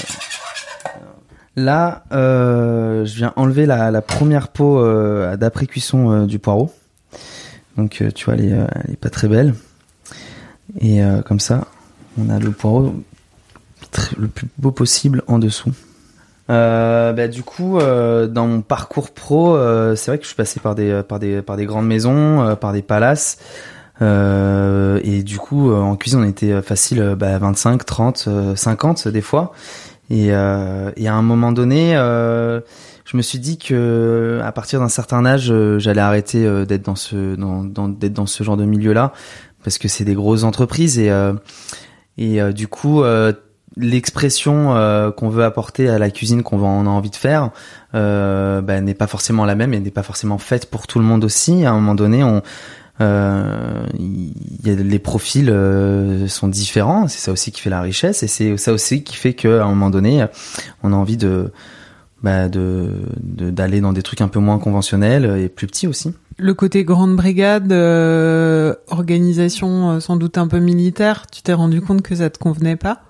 Là, 1.57 2.03
euh, 2.11 3.05
je 3.05 3.15
viens 3.15 3.33
enlever 3.37 3.65
la, 3.65 4.01
première 4.01 4.49
peau 4.49 4.79
euh, 4.79 5.37
d'après 5.37 5.65
cuisson 5.67 6.11
euh, 6.11 6.25
du 6.25 6.37
poireau. 6.37 6.73
Donc 7.77 8.01
euh, 8.01 8.11
tu 8.11 8.25
vois, 8.25 8.33
elle 8.35 8.53
euh, 8.53 8.67
elle 8.83 8.93
est, 8.93 8.97
pas 8.97 9.09
très 9.09 9.27
belle. 9.27 9.53
Et 10.81 10.99
comme 11.25 11.39
ça, 11.39 11.67
on 12.17 12.29
a 12.29 12.39
le 12.39 12.51
poireau 12.51 12.95
le 14.17 14.27
plus 14.27 14.47
beau 14.57 14.71
possible 14.71 15.23
en 15.27 15.39
dessous. 15.39 15.71
Bah, 16.47 17.27
du 17.27 17.41
coup, 17.43 17.79
dans 17.79 18.47
mon 18.47 18.61
parcours 18.61 19.11
pro, 19.11 19.57
c'est 19.95 20.11
vrai 20.11 20.17
que 20.17 20.23
je 20.23 20.27
suis 20.27 20.35
passé 20.35 20.59
par 20.59 20.75
des 20.75 21.01
par 21.07 21.19
des 21.19 21.41
par 21.41 21.57
des 21.57 21.65
grandes 21.65 21.87
maisons, 21.87 22.55
par 22.61 22.71
des 22.71 22.83
palaces. 22.83 23.39
et 23.99 25.23
du 25.23 25.37
coup, 25.39 25.73
en 25.73 25.95
cuisine, 25.95 26.19
on 26.19 26.27
était 26.27 26.61
facile 26.61 27.15
bah, 27.17 27.39
25, 27.39 27.85
30, 27.85 28.29
50 28.55 29.07
des 29.07 29.21
fois. 29.21 29.53
Et, 30.09 30.27
euh, 30.31 30.91
à 30.91 31.13
un 31.13 31.21
moment 31.21 31.51
donné, 31.51 31.95
euh, 31.95 32.61
je 33.05 33.17
me 33.17 33.21
suis 33.21 33.39
dit 33.39 33.57
que 33.57 34.39
à 34.43 34.51
partir 34.51 34.79
d'un 34.79 34.89
certain 34.89 35.25
âge, 35.25 35.51
euh, 35.51 35.79
j'allais 35.79 36.01
arrêter 36.01 36.45
euh, 36.45 36.65
d'être 36.65 36.83
dans 36.83 36.95
ce 36.95 37.35
dans, 37.35 37.63
dans 37.63 38.25
ce 38.25 38.43
genre 38.43 38.57
de 38.57 38.65
milieu-là 38.65 39.13
parce 39.63 39.77
que 39.77 39.87
c'est 39.87 40.05
des 40.05 40.15
grosses 40.15 40.43
entreprises 40.43 40.99
et 40.99 41.09
euh, 41.11 41.33
et 42.17 42.39
du 42.53 42.67
coup 42.69 43.03
l'expression 43.77 44.73
qu'on 45.17 45.29
veut 45.29 45.43
apporter 45.43 45.89
à 45.89 45.99
la 45.99 46.09
cuisine 46.09 46.43
qu'on 46.43 46.61
on 46.61 46.85
a 46.85 46.89
envie 46.89 47.09
de 47.09 47.15
faire 47.15 47.51
bah, 47.93 48.81
n'est 48.81 48.93
pas 48.93 49.07
forcément 49.07 49.45
la 49.45 49.55
même 49.55 49.73
et 49.73 49.79
n'est 49.79 49.91
pas 49.91 50.03
forcément 50.03 50.37
faite 50.37 50.69
pour 50.69 50.87
tout 50.87 50.99
le 50.99 51.05
monde 51.05 51.23
aussi. 51.23 51.65
À 51.65 51.71
un 51.71 51.75
moment 51.75 51.95
donné, 51.95 52.23
on 52.23 52.41
euh, 53.01 53.85
y 54.63 54.69
a, 54.69 54.75
les 54.75 54.99
profils 54.99 55.49
euh, 55.49 56.27
sont 56.27 56.47
différents, 56.47 57.07
c'est 57.09 57.19
ça 57.19 57.31
aussi 57.31 57.51
qui 57.51 57.59
fait 57.59 57.69
la 57.69 57.81
richesse 57.81 58.23
et 58.23 58.27
c'est 58.27 58.55
ça 58.57 58.71
aussi 58.71 59.03
qui 59.03 59.15
fait 59.17 59.33
qu'à 59.33 59.65
un 59.65 59.67
moment 59.67 59.89
donné, 59.89 60.25
on 60.81 60.93
a 60.93 60.95
envie 60.95 61.17
de 61.17 61.51
bah 62.23 62.47
de 62.47 62.89
d'aller 63.21 63.81
dans 63.81 63.91
des 63.91 64.01
trucs 64.01 64.21
un 64.21 64.29
peu 64.29 64.39
moins 64.39 64.59
conventionnels 64.59 65.25
et 65.37 65.49
plus 65.49 65.67
petits 65.67 65.87
aussi. 65.87 66.13
Le 66.37 66.53
côté 66.53 66.83
grande 66.83 67.15
brigade, 67.15 67.71
euh, 67.71 68.75
organisation 68.87 69.91
euh, 69.91 69.99
sans 69.99 70.15
doute 70.15 70.37
un 70.37 70.47
peu 70.47 70.59
militaire, 70.59 71.27
tu 71.31 71.41
t'es 71.41 71.53
rendu 71.53 71.81
compte 71.81 72.01
que 72.01 72.15
ça 72.15 72.29
te 72.29 72.37
convenait 72.39 72.75
pas? 72.75 73.03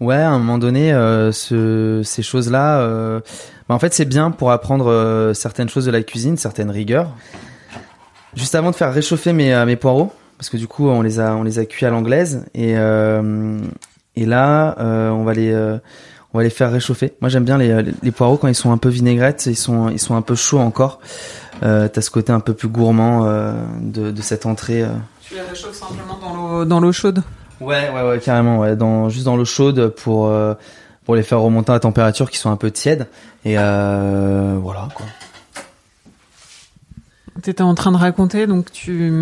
Ouais, 0.00 0.16
à 0.16 0.30
un 0.30 0.38
moment 0.38 0.58
donné, 0.58 0.92
euh, 0.92 1.32
ce, 1.32 2.02
ces 2.04 2.22
choses-là, 2.22 2.80
euh, 2.80 3.20
bah 3.68 3.74
en 3.74 3.78
fait, 3.78 3.94
c'est 3.94 4.04
bien 4.04 4.30
pour 4.30 4.50
apprendre 4.50 5.32
certaines 5.34 5.68
choses 5.68 5.86
de 5.86 5.90
la 5.90 6.02
cuisine, 6.02 6.36
certaines 6.36 6.70
rigueurs. 6.70 7.10
Juste 8.34 8.54
avant 8.54 8.70
de 8.70 8.76
faire 8.76 8.92
réchauffer 8.92 9.32
mes, 9.32 9.54
euh, 9.54 9.64
mes 9.64 9.76
poireaux, 9.76 10.12
parce 10.36 10.50
que 10.50 10.58
du 10.58 10.68
coup 10.68 10.86
on 10.90 11.00
les 11.00 11.18
a 11.20 11.34
on 11.34 11.42
les 11.42 11.58
a 11.58 11.64
cuits 11.64 11.86
à 11.86 11.90
l'anglaise 11.90 12.44
et 12.54 12.76
euh, 12.76 13.58
et 14.14 14.26
là 14.26 14.76
euh, 14.78 15.08
on 15.08 15.24
va 15.24 15.32
les 15.32 15.50
euh, 15.50 15.78
on 16.34 16.38
va 16.38 16.44
les 16.44 16.50
faire 16.50 16.70
réchauffer. 16.70 17.14
Moi 17.22 17.30
j'aime 17.30 17.44
bien 17.44 17.56
les, 17.56 17.82
les 18.02 18.10
poireaux 18.10 18.36
quand 18.36 18.48
ils 18.48 18.54
sont 18.54 18.72
un 18.72 18.76
peu 18.76 18.90
vinaigrettes, 18.90 19.46
ils 19.46 19.56
sont 19.56 19.88
ils 19.88 19.98
sont 19.98 20.14
un 20.14 20.20
peu 20.20 20.34
chauds 20.34 20.58
encore. 20.60 21.00
Euh, 21.62 21.88
T'as 21.88 22.02
ce 22.02 22.10
côté 22.10 22.30
un 22.30 22.40
peu 22.40 22.52
plus 22.52 22.68
gourmand 22.68 23.24
euh, 23.24 23.54
de, 23.80 24.10
de 24.10 24.20
cette 24.20 24.44
entrée. 24.44 24.84
Tu 25.22 25.32
les 25.32 25.40
réchauffes 25.40 25.72
simplement 25.72 26.18
dans 26.20 26.36
l'eau 26.36 26.64
dans 26.66 26.80
l'eau 26.80 26.92
chaude? 26.92 27.22
Ouais 27.60 27.90
ouais 27.90 28.02
ouais 28.02 28.18
carrément 28.20 28.58
ouais 28.58 28.76
dans 28.76 29.08
juste 29.08 29.24
dans 29.24 29.36
l'eau 29.36 29.44
chaude 29.44 29.88
pour 29.88 30.30
pour 31.04 31.16
les 31.16 31.22
faire 31.22 31.40
remonter 31.40 31.72
à 31.72 31.80
température 31.80 32.30
qui 32.30 32.38
sont 32.38 32.50
un 32.50 32.56
peu 32.56 32.70
tièdes 32.70 33.06
et 33.44 33.54
voilà 33.54 34.88
quoi. 34.94 35.06
T'étais 37.42 37.62
en 37.62 37.74
train 37.74 37.92
de 37.92 37.96
raconter, 37.96 38.46
donc 38.46 38.72
tu, 38.72 39.12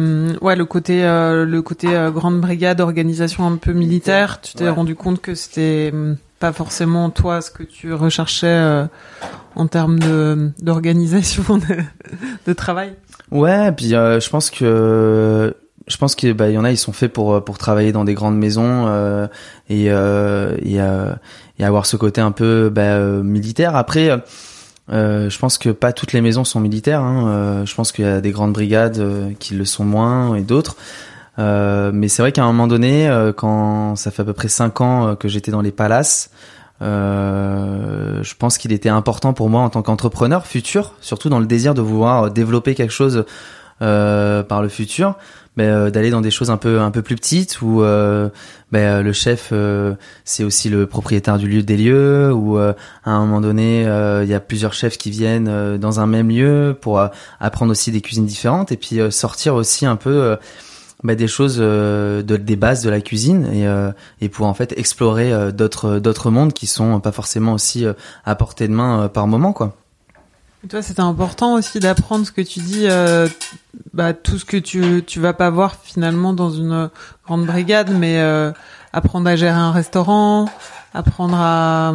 ouais, 0.40 0.54
le 0.54 0.64
côté, 0.64 1.04
euh, 1.04 1.44
le 1.44 1.62
côté 1.62 1.88
euh, 1.88 2.10
grande 2.10 2.40
brigade, 2.40 2.80
organisation 2.80 3.46
un 3.46 3.56
peu 3.56 3.72
militaire. 3.72 4.40
Tu 4.40 4.54
t'es 4.54 4.68
rendu 4.68 4.94
compte 4.94 5.20
que 5.20 5.34
c'était 5.34 5.90
mm, 5.92 6.16
pas 6.38 6.52
forcément 6.52 7.10
toi 7.10 7.40
ce 7.40 7.50
que 7.50 7.64
tu 7.64 7.92
recherchais 7.92 8.46
euh, 8.46 8.86
en 9.56 9.66
termes 9.66 9.98
de 9.98 10.52
d'organisation 10.60 11.58
de, 11.58 11.76
de, 12.46 12.52
travail? 12.52 12.94
Ouais, 13.32 13.72
puis 13.72 13.90
je 13.90 14.28
pense 14.30 14.50
que 14.50 15.56
je 15.86 15.96
pense 15.96 16.14
qu'il 16.14 16.32
bah, 16.32 16.50
y 16.50 16.58
en 16.58 16.64
a, 16.64 16.70
ils 16.70 16.78
sont 16.78 16.92
faits 16.92 17.12
pour 17.12 17.44
pour 17.44 17.58
travailler 17.58 17.92
dans 17.92 18.04
des 18.04 18.14
grandes 18.14 18.38
maisons 18.38 18.88
et 19.68 19.86
et, 19.86 20.78
et 21.58 21.64
avoir 21.64 21.86
ce 21.86 21.96
côté 21.96 22.20
un 22.20 22.32
peu 22.32 22.70
bah, 22.70 22.98
militaire. 23.22 23.76
Après 23.76 24.10
euh, 24.92 25.30
je 25.30 25.38
pense 25.38 25.56
que 25.56 25.70
pas 25.70 25.92
toutes 25.92 26.12
les 26.12 26.20
maisons 26.20 26.44
sont 26.44 26.60
militaires. 26.60 27.00
Hein. 27.00 27.28
Euh, 27.28 27.66
je 27.66 27.74
pense 27.74 27.92
qu'il 27.92 28.04
y 28.04 28.08
a 28.08 28.20
des 28.20 28.32
grandes 28.32 28.52
brigades 28.52 28.98
euh, 28.98 29.30
qui 29.38 29.54
le 29.54 29.64
sont 29.64 29.84
moins 29.84 30.34
et 30.34 30.42
d'autres. 30.42 30.76
Euh, 31.38 31.90
mais 31.92 32.08
c'est 32.08 32.22
vrai 32.22 32.32
qu'à 32.32 32.44
un 32.44 32.48
moment 32.48 32.66
donné, 32.66 33.10
quand 33.36 33.96
ça 33.96 34.10
fait 34.10 34.22
à 34.22 34.24
peu 34.24 34.32
près 34.32 34.48
cinq 34.48 34.80
ans 34.80 35.16
que 35.16 35.28
j'étais 35.28 35.50
dans 35.50 35.62
les 35.62 35.72
palaces, 35.72 36.30
je 36.80 38.34
pense 38.38 38.58
qu'il 38.58 38.72
était 38.72 38.88
important 38.88 39.32
pour 39.32 39.48
moi 39.48 39.62
en 39.62 39.70
tant 39.70 39.82
qu'entrepreneur 39.82 40.46
futur, 40.46 40.92
surtout 41.00 41.28
dans 41.28 41.40
le 41.40 41.46
désir 41.46 41.74
de 41.74 41.80
vouloir 41.80 42.30
développer 42.30 42.74
quelque 42.76 42.92
chose 42.92 43.24
par 43.80 44.62
le 44.62 44.68
futur, 44.68 45.16
ben, 45.56 45.90
d'aller 45.90 46.10
dans 46.10 46.20
des 46.20 46.30
choses 46.30 46.50
un 46.50 46.56
peu 46.56 46.80
un 46.80 46.90
peu 46.90 47.02
plus 47.02 47.16
petites 47.16 47.62
où 47.62 47.80
ben, 47.80 49.02
le 49.02 49.12
chef 49.12 49.52
c'est 50.24 50.44
aussi 50.44 50.68
le 50.68 50.86
propriétaire 50.86 51.38
du 51.38 51.48
lieu 51.48 51.62
des 51.62 51.76
lieux 51.76 52.32
où 52.32 52.58
à 52.58 52.74
un 53.04 53.20
moment 53.20 53.40
donné 53.40 53.82
il 53.82 54.28
y 54.28 54.34
a 54.34 54.40
plusieurs 54.40 54.72
chefs 54.72 54.98
qui 54.98 55.10
viennent 55.10 55.78
dans 55.78 56.00
un 56.00 56.06
même 56.06 56.28
lieu 56.28 56.76
pour 56.80 57.00
apprendre 57.40 57.70
aussi 57.70 57.92
des 57.92 58.00
cuisines 58.00 58.26
différentes 58.26 58.72
et 58.72 58.76
puis 58.76 59.00
sortir 59.10 59.54
aussi 59.54 59.86
un 59.86 59.96
peu 59.96 60.36
ben, 61.04 61.14
des 61.14 61.28
choses 61.28 61.58
de, 61.58 62.22
des 62.22 62.56
bases 62.56 62.82
de 62.82 62.90
la 62.90 63.00
cuisine 63.00 63.46
et, 63.52 64.24
et 64.24 64.28
pour 64.28 64.46
en 64.46 64.54
fait 64.54 64.76
explorer 64.76 65.52
d'autres 65.52 65.98
d'autres 66.00 66.30
mondes 66.30 66.52
qui 66.52 66.66
sont 66.66 66.98
pas 67.00 67.12
forcément 67.12 67.52
aussi 67.52 67.86
à 68.24 68.34
portée 68.34 68.66
de 68.66 68.72
main 68.72 69.08
par 69.08 69.26
moment 69.26 69.52
quoi. 69.52 69.76
Toi, 70.68 70.82
c'était 70.82 71.00
important 71.00 71.54
aussi 71.54 71.78
d'apprendre 71.78 72.26
ce 72.26 72.32
que 72.32 72.40
tu 72.40 72.60
dis, 72.60 72.86
euh, 72.88 73.28
bah, 73.92 74.14
tout 74.14 74.38
ce 74.38 74.44
que 74.44 74.56
tu 74.56 75.02
tu 75.06 75.20
vas 75.20 75.34
pas 75.34 75.50
voir 75.50 75.76
finalement 75.82 76.32
dans 76.32 76.50
une 76.50 76.88
grande 77.26 77.44
brigade, 77.44 77.90
mais 77.90 78.18
euh, 78.18 78.50
apprendre 78.92 79.28
à 79.28 79.36
gérer 79.36 79.52
un 79.52 79.72
restaurant, 79.72 80.48
apprendre 80.94 81.36
à 81.36 81.92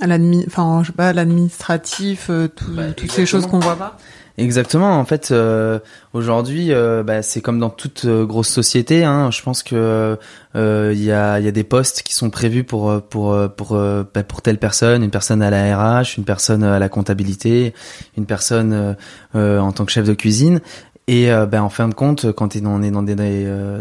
à 0.00 0.06
l'admi, 0.06 0.44
enfin 0.46 0.80
je 0.82 0.88
sais 0.88 0.92
pas, 0.92 1.12
l'administratif, 1.12 2.28
euh, 2.30 2.48
bah, 2.68 2.92
toutes 2.92 3.12
ces 3.12 3.26
choses 3.26 3.46
qu'on 3.46 3.60
voit 3.60 3.76
pas. 3.76 3.96
Exactement. 4.38 4.98
En 4.98 5.04
fait, 5.04 5.30
euh, 5.30 5.78
aujourd'hui, 6.14 6.72
euh, 6.72 7.02
bah, 7.02 7.22
c'est 7.22 7.42
comme 7.42 7.58
dans 7.58 7.68
toute 7.68 8.06
euh, 8.06 8.24
grosse 8.24 8.48
société. 8.48 9.04
Hein, 9.04 9.30
je 9.30 9.42
pense 9.42 9.62
que 9.62 10.18
il 10.54 11.02
y 11.02 11.12
a, 11.12 11.38
y, 11.38 11.48
a, 11.48 11.50
des 11.50 11.64
postes 11.64 12.02
qui 12.02 12.14
sont 12.14 12.30
prévus 12.30 12.64
pour 12.64 13.02
pour 13.02 13.36
pour 13.56 13.76
bah, 13.76 14.22
pour 14.22 14.42
telle 14.42 14.58
personne, 14.58 15.02
une 15.02 15.10
personne 15.10 15.42
à 15.42 15.50
la 15.50 15.76
RH, 15.76 16.16
une 16.18 16.24
personne 16.24 16.64
à 16.64 16.78
la 16.78 16.88
comptabilité, 16.88 17.74
une 18.16 18.26
personne 18.26 18.96
en 19.34 19.72
tant 19.72 19.84
que 19.84 19.92
chef 19.92 20.06
de 20.06 20.14
cuisine. 20.14 20.60
Et 21.08 21.30
bah, 21.50 21.62
en 21.62 21.68
fin 21.68 21.88
de 21.88 21.94
compte, 21.94 22.32
quand 22.32 22.54
on 22.56 22.82
est 22.82 22.90
dans 22.90 23.02
des 23.02 23.14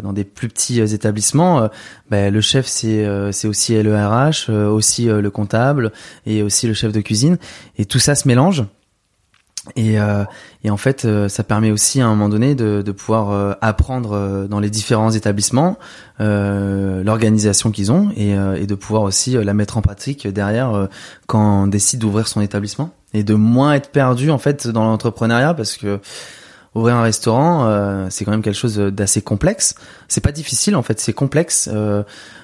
dans 0.01 0.13
des 0.13 0.23
plus 0.23 0.47
petits 0.47 0.79
établissements, 0.79 1.69
bah, 2.09 2.29
le 2.29 2.41
chef 2.41 2.67
c'est 2.67 3.05
c'est 3.31 3.47
aussi 3.47 3.81
le 3.81 3.93
RH, 3.93 4.49
aussi 4.49 5.05
le 5.05 5.29
comptable 5.29 5.91
et 6.25 6.41
aussi 6.41 6.67
le 6.67 6.73
chef 6.73 6.93
de 6.93 7.01
cuisine. 7.01 7.37
Et 7.77 7.85
tout 7.85 7.99
ça 7.99 8.15
se 8.15 8.27
mélange. 8.29 8.65
Et, 9.75 9.99
euh, 9.99 10.23
et, 10.63 10.71
en 10.71 10.77
fait, 10.77 11.05
euh, 11.05 11.29
ça 11.29 11.43
permet 11.43 11.69
aussi 11.69 12.01
à 12.01 12.07
un 12.07 12.09
moment 12.09 12.29
donné 12.29 12.55
de, 12.55 12.81
de 12.81 12.91
pouvoir 12.91 13.29
euh, 13.29 13.53
apprendre 13.61 14.13
euh, 14.13 14.47
dans 14.47 14.59
les 14.59 14.71
différents 14.71 15.11
établissements 15.11 15.77
l'organisation 16.19 17.71
qu'ils 17.71 17.91
ont 17.91 18.11
et, 18.15 18.33
et, 18.33 18.67
de 18.67 18.75
pouvoir 18.75 19.01
aussi 19.01 19.31
la 19.31 19.55
mettre 19.55 19.77
en 19.77 19.81
pratique 19.81 20.27
derrière 20.27 20.87
quand 21.25 21.63
on 21.63 21.65
décide 21.65 21.99
d'ouvrir 21.99 22.27
son 22.27 22.41
établissement 22.41 22.91
et 23.15 23.23
de 23.23 23.33
moins 23.33 23.73
être 23.73 23.89
perdu 23.89 24.29
en 24.29 24.37
fait 24.37 24.67
dans 24.67 24.83
l'entrepreneuriat 24.83 25.55
parce 25.55 25.77
que 25.77 25.99
ouvrir 26.75 26.93
un 26.95 27.01
restaurant 27.01 28.07
c'est 28.11 28.23
quand 28.23 28.29
même 28.29 28.43
quelque 28.43 28.53
chose 28.53 28.77
d'assez 28.77 29.23
complexe. 29.23 29.73
C'est 30.09 30.21
pas 30.21 30.31
difficile 30.31 30.75
en 30.75 30.83
fait, 30.83 30.99
c'est 30.99 31.13
complexe. 31.13 31.67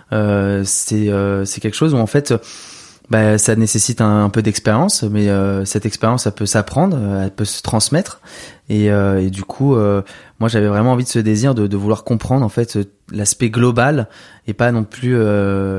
c'est 0.10 1.62
quelque 1.62 1.76
chose 1.76 1.94
où 1.94 1.98
en 1.98 2.08
fait 2.08 2.34
bah, 3.10 3.38
ça 3.38 3.56
nécessite 3.56 4.02
un, 4.02 4.30
peu 4.30 4.42
d'expérience, 4.42 5.04
mais 5.04 5.30
euh, 5.30 5.64
cette 5.64 5.86
expérience, 5.86 6.24
ça 6.24 6.32
peut 6.32 6.46
s'apprendre, 6.46 6.98
euh, 7.00 7.24
elle 7.24 7.32
peut 7.32 7.46
se 7.46 7.62
transmettre. 7.62 8.20
Et, 8.68 8.92
euh, 8.92 9.22
et 9.22 9.30
du 9.30 9.44
coup, 9.44 9.78
moi, 10.40 10.50
j'avais 10.50 10.68
vraiment 10.68 10.92
envie 10.92 11.06
de 11.06 11.10
ce 11.10 11.20
désir 11.20 11.56
de, 11.56 11.68
de 11.68 11.78
vouloir 11.78 12.04
comprendre 12.04 12.46
en 12.46 12.50
fait 12.50 12.78
l'aspect 13.12 13.50
global 13.50 14.10
et 14.46 14.54
pas 14.54 14.74
non 14.74 14.84
plus 14.84 15.18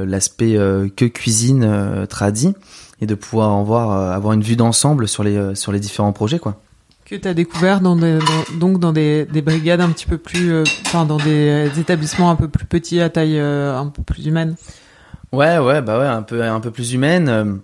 l'aspect 0.06 0.54
que 0.96 1.04
cuisine 1.04 2.06
tradit, 2.08 2.54
et 3.02 3.06
de 3.06 3.14
pouvoir 3.14 3.50
en 3.50 3.62
voir, 3.62 3.90
avoir 4.12 4.32
une 4.32 4.42
vue 4.42 4.56
d'ensemble 4.56 5.06
sur 5.06 5.22
les 5.22 5.54
sur 5.54 5.70
les 5.70 5.80
différents 5.80 6.14
projets, 6.14 6.38
quoi. 6.38 6.60
Que 7.04 7.14
tu 7.14 7.28
as 7.28 7.34
découvert 7.34 7.80
dans, 7.80 7.96
des, 7.96 8.18
donc 8.58 8.80
dans 8.80 8.92
des, 8.92 9.24
des, 9.26 9.40
brigades 9.40 9.80
un 9.80 9.88
petit 9.88 10.04
peu 10.04 10.18
plus, 10.18 10.62
enfin 10.86 11.06
dans 11.06 11.16
des 11.16 11.70
établissements 11.78 12.30
un 12.30 12.36
peu 12.36 12.48
plus 12.48 12.66
petits 12.66 13.00
à 13.00 13.10
taille 13.10 13.38
un 13.38 13.86
peu 13.86 14.02
plus 14.02 14.26
humaine? 14.26 14.56
Ouais, 15.32 15.58
ouais, 15.58 15.82
bah 15.82 15.98
ouais, 15.98 16.06
un 16.06 16.22
peu, 16.22 16.42
un 16.42 16.60
peu 16.60 16.70
plus 16.70 16.92
humaine. 16.92 17.28
Euh, 17.28 17.56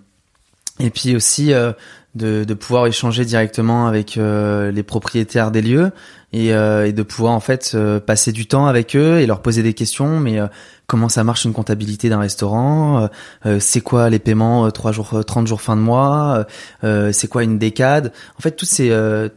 et 0.79 0.89
puis 0.89 1.15
aussi 1.15 1.53
euh, 1.53 1.71
de, 2.15 2.43
de 2.45 2.53
pouvoir 2.53 2.87
échanger 2.87 3.25
directement 3.25 3.87
avec 3.87 4.17
euh, 4.17 4.71
les 4.71 4.83
propriétaires 4.83 5.51
des 5.51 5.61
lieux 5.61 5.91
et, 6.33 6.53
euh, 6.53 6.87
et, 6.87 6.93
de 6.93 7.03
pouvoir 7.03 7.33
en 7.33 7.39
fait 7.39 7.71
euh, 7.75 7.99
passer 7.99 8.31
du 8.31 8.45
temps 8.45 8.67
avec 8.67 8.95
eux 8.95 9.19
et 9.19 9.25
leur 9.25 9.41
poser 9.41 9.63
des 9.63 9.73
questions. 9.73 10.19
Mais 10.19 10.39
comment 10.87 11.09
ça 11.09 11.23
marche 11.23 11.45
une 11.45 11.53
comptabilité 11.53 12.09
d'un 12.09 12.19
restaurant 12.19 13.09
C'est 13.59 13.81
quoi 13.81 14.09
les 14.09 14.19
paiements 14.19 14.69
3 14.69 14.91
jours, 14.91 15.23
30 15.25 15.47
jours 15.47 15.61
fin 15.61 15.75
de 15.75 15.81
mois 15.81 16.45
C'est 16.83 17.27
quoi 17.27 17.43
une 17.43 17.57
décade? 17.57 18.11
En 18.37 18.41
fait, 18.41 18.51
tous 18.51 18.65
ces 18.65 18.89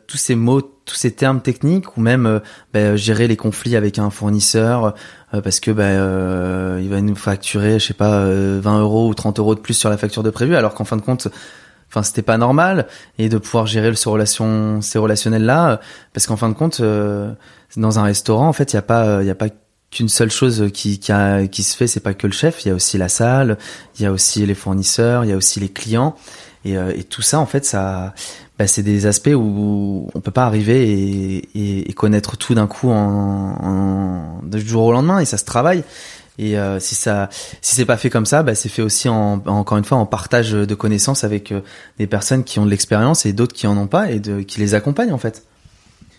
tous 0.07 0.17
ces 0.17 0.35
mots, 0.35 0.61
tous 0.61 0.95
ces 0.95 1.13
termes 1.13 1.41
techniques 1.41 1.97
ou 1.97 2.01
même 2.01 2.41
bah, 2.73 2.97
gérer 2.97 3.29
les 3.29 3.37
conflits 3.37 3.77
avec 3.77 3.99
un 3.99 4.11
fournisseur 4.11 4.95
parce 5.31 5.61
que 5.61 5.71
bah, 5.71 6.81
il 6.81 6.89
va 6.89 7.01
nous 7.01 7.17
facturer, 7.17 7.79
je 7.79 7.87
sais 7.87 7.95
pas, 7.95 8.25
20 8.25 8.81
euros 8.81 9.09
ou 9.09 9.15
30 9.15 9.39
euros 9.39 9.55
de 9.55 9.61
plus 9.61 9.75
sur 9.75 9.91
la 9.91 9.99
facture 9.99 10.23
de 10.23 10.31
prévu, 10.31 10.57
alors 10.57 10.75
qu'en 10.75 10.85
fin 10.85 10.97
de 10.97 11.03
compte 11.03 11.29
enfin 11.91 12.03
c'était 12.03 12.23
pas 12.23 12.39
normal 12.39 12.87
et 13.19 13.29
de 13.29 13.39
pouvoir 13.39 13.67
gérer 13.67 13.95
ce 13.95 14.09
relation 14.09 14.81
ces 14.81 14.99
relationnels 14.99 15.45
là 15.45 15.81
parce 16.13 16.27
qu'en 16.27 16.37
fin 16.37 16.49
de 16.49 16.55
compte 16.55 16.81
euh, 16.81 17.33
dans 17.77 17.99
un 17.99 18.03
restaurant 18.03 18.49
en 18.49 18.53
fait 18.53 18.73
il 18.73 18.77
y 18.77 18.79
a 18.79 18.83
pas 18.83 19.23
il 19.23 19.27
y 19.27 19.31
a 19.31 19.35
pas 19.35 19.49
qu'une 19.91 20.09
seule 20.09 20.31
chose 20.31 20.71
qui 20.73 20.99
qui, 20.99 21.13
a, 21.13 21.47
qui 21.47 21.63
se 21.63 21.77
fait 21.77 21.87
c'est 21.87 22.01
pas 22.01 22.15
que 22.15 22.27
le 22.27 22.33
chef 22.33 22.65
il 22.65 22.69
y 22.69 22.71
a 22.71 22.75
aussi 22.75 22.99
la 22.99 23.09
salle 23.09 23.57
il 23.99 24.03
y 24.03 24.07
a 24.07 24.13
aussi 24.13 24.45
les 24.45 24.55
fournisseurs 24.55 25.25
il 25.25 25.31
y 25.31 25.33
a 25.33 25.37
aussi 25.37 25.61
les 25.61 25.71
clients 25.71 26.15
et, 26.65 26.77
euh, 26.77 26.93
et 26.95 27.05
tout 27.05 27.23
ça 27.23 27.39
en 27.39 27.47
fait 27.47 27.65
ça 27.65 28.15
bah, 28.59 28.67
c'est 28.67 28.83
des 28.83 29.07
aspects 29.07 29.31
où 29.35 30.11
on 30.15 30.21
peut 30.21 30.33
pas 30.33 30.45
arriver 30.45 30.91
et, 30.91 31.37
et, 31.55 31.91
et 31.91 31.93
connaître 31.95 32.37
tout 32.37 32.55
d'un 32.55 32.67
coup 32.67 32.91
en, 32.91 32.95
en, 32.95 33.88
du 34.49 34.67
jour 34.67 34.85
au 34.85 34.93
lendemain 34.93 35.21
et 35.21 35.25
ça 35.25 35.39
se 35.39 35.45
travaille 35.45 35.85
et 36.39 36.57
euh, 36.57 36.79
si 36.79 36.95
ça, 36.95 37.29
si 37.61 37.75
c'est 37.75 37.85
pas 37.85 37.97
fait 37.97 38.11
comme 38.11 38.27
ça, 38.27 38.43
bah, 38.43 38.55
c'est 38.55 38.69
fait 38.69 38.83
aussi 38.83 39.09
en, 39.09 39.43
encore 39.47 39.77
une 39.77 39.85
fois 39.85 39.99
en 39.99 40.07
partage 40.07 40.53
de 40.53 40.75
connaissances 40.75 41.25
avec 41.25 41.51
euh, 41.51 41.61
des 41.99 42.07
personnes 42.07 42.45
qui 42.45 42.61
ont 42.61 42.65
de 42.65 42.71
l'expérience 42.71 43.27
et 43.27 43.33
d'autres 43.33 43.55
qui 43.55 43.67
en 43.67 43.77
ont 43.77 43.89
pas 43.89 44.11
et 44.11 44.21
de, 44.21 44.41
qui 44.41 44.61
les 44.61 44.75
accompagnent 44.75 45.13
en 45.13 45.19
fait. 45.19 45.45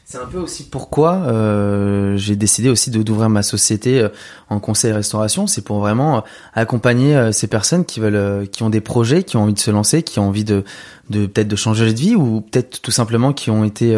C'est 0.03 0.17
un 0.17 0.25
peu 0.25 0.39
aussi 0.39 0.63
pourquoi 0.63 1.21
euh, 1.27 2.17
j'ai 2.17 2.35
décidé 2.35 2.69
aussi 2.69 2.89
d'ouvrir 2.89 3.29
ma 3.29 3.43
société 3.43 4.01
euh, 4.01 4.09
en 4.49 4.59
conseil 4.59 4.91
restauration. 4.91 5.45
C'est 5.45 5.61
pour 5.61 5.79
vraiment 5.79 6.23
accompagner 6.53 7.31
ces 7.31 7.47
personnes 7.47 7.85
qui 7.85 7.99
veulent, 7.99 8.49
qui 8.49 8.63
ont 8.63 8.71
des 8.71 8.81
projets, 8.81 9.23
qui 9.23 9.37
ont 9.37 9.43
envie 9.43 9.53
de 9.53 9.59
se 9.59 9.71
lancer, 9.71 10.01
qui 10.01 10.19
ont 10.19 10.27
envie 10.27 10.43
de, 10.43 10.63
de 11.11 11.27
peut-être 11.27 11.47
de 11.47 11.55
changer 11.55 11.93
de 11.93 11.97
vie 11.97 12.15
ou 12.15 12.41
peut-être 12.41 12.81
tout 12.81 12.91
simplement 12.91 13.33
qui 13.33 13.51
ont 13.51 13.63
été 13.63 13.95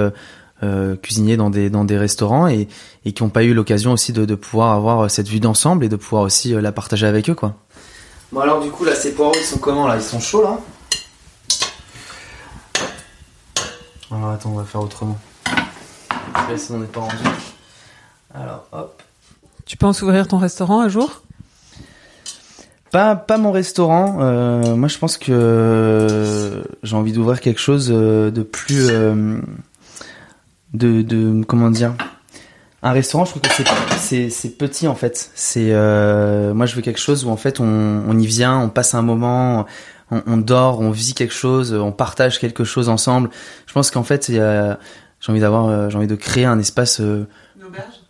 euh, 0.63 0.95
cuisiniers 0.95 1.37
dans 1.37 1.49
des 1.49 1.69
dans 1.69 1.85
des 1.85 1.97
restaurants 1.97 2.47
et, 2.47 2.67
et 3.05 3.11
qui 3.13 3.23
n'ont 3.23 3.29
pas 3.29 3.43
eu 3.43 3.53
l'occasion 3.53 3.93
aussi 3.93 4.13
de, 4.13 4.25
de 4.25 4.35
pouvoir 4.35 4.73
avoir 4.73 5.09
cette 5.09 5.27
vue 5.27 5.39
d'ensemble 5.39 5.85
et 5.85 5.89
de 5.89 5.95
pouvoir 5.95 6.23
aussi 6.23 6.53
euh, 6.53 6.61
la 6.61 6.71
partager 6.71 7.07
avec 7.07 7.29
eux 7.29 7.35
quoi. 7.35 7.55
Bon 8.31 8.41
alors 8.41 8.61
du 8.61 8.69
coup 8.69 8.83
là 8.83 8.95
ces 8.95 9.13
poireaux 9.13 9.33
ils 9.35 9.45
sont 9.45 9.59
comment 9.59 9.87
là? 9.87 9.95
Ils 9.95 10.01
sont 10.01 10.19
chauds 10.19 10.43
là? 10.43 10.59
Alors 14.11 14.29
attends 14.29 14.51
on 14.51 14.57
va 14.57 14.65
faire 14.65 14.81
autrement. 14.81 15.17
Sinon 16.57 16.79
on 16.79 16.81
n'est 16.81 16.87
pas 16.87 16.99
rendu. 17.01 17.15
Alors 18.33 18.65
hop. 18.71 19.03
Tu 19.65 19.77
penses 19.77 20.01
ouvrir 20.01 20.27
ton 20.27 20.37
restaurant 20.37 20.81
un 20.81 20.89
jour? 20.89 21.21
Pas, 22.91 23.15
pas 23.15 23.37
mon 23.37 23.53
restaurant. 23.53 24.17
Euh, 24.19 24.75
moi, 24.75 24.89
je 24.89 24.97
pense 24.97 25.17
que 25.17 26.61
j'ai 26.83 26.95
envie 26.97 27.13
d'ouvrir 27.13 27.39
quelque 27.39 27.61
chose 27.61 27.87
de 27.87 28.43
plus, 28.43 28.89
de, 30.73 31.01
de 31.01 31.43
comment 31.43 31.69
dire 31.69 31.93
un 32.83 32.91
restaurant 32.91 33.25
je 33.25 33.31
trouve 33.31 33.41
que 33.43 33.49
c'est 33.99 34.29
c'est 34.29 34.49
petit 34.49 34.87
en 34.87 34.95
fait. 34.95 35.29
C'est 35.35 35.69
euh, 35.71 36.53
moi 36.53 36.65
je 36.65 36.75
veux 36.75 36.81
quelque 36.81 36.99
chose 36.99 37.25
où 37.25 37.29
en 37.29 37.37
fait 37.37 37.59
on, 37.59 37.65
on 38.07 38.17
y 38.17 38.25
vient 38.25 38.59
on 38.59 38.69
passe 38.69 38.95
un 38.95 39.03
moment 39.03 39.67
on, 40.09 40.23
on, 40.25 40.37
dort 40.37 40.79
on 40.79 40.89
vit 40.89 41.13
quelque 41.13 41.33
chose 41.33 41.73
on 41.73 41.91
partage 41.91 42.39
quelque 42.39 42.63
chose 42.63 42.89
ensemble. 42.89 43.29
Je 43.67 43.73
pense 43.73 43.91
qu'en 43.91 44.03
fait 44.03 44.29
il 44.29 44.35
y 44.35 44.39
a 44.39 44.79
j'ai 45.19 45.31
envie 45.31 45.41
d'avoir 45.41 45.67
euh, 45.67 45.89
j'ai 45.89 45.97
envie 45.97 46.07
de 46.07 46.15
créer 46.15 46.45
un 46.45 46.57
espace 46.57 47.01
euh, 47.01 47.27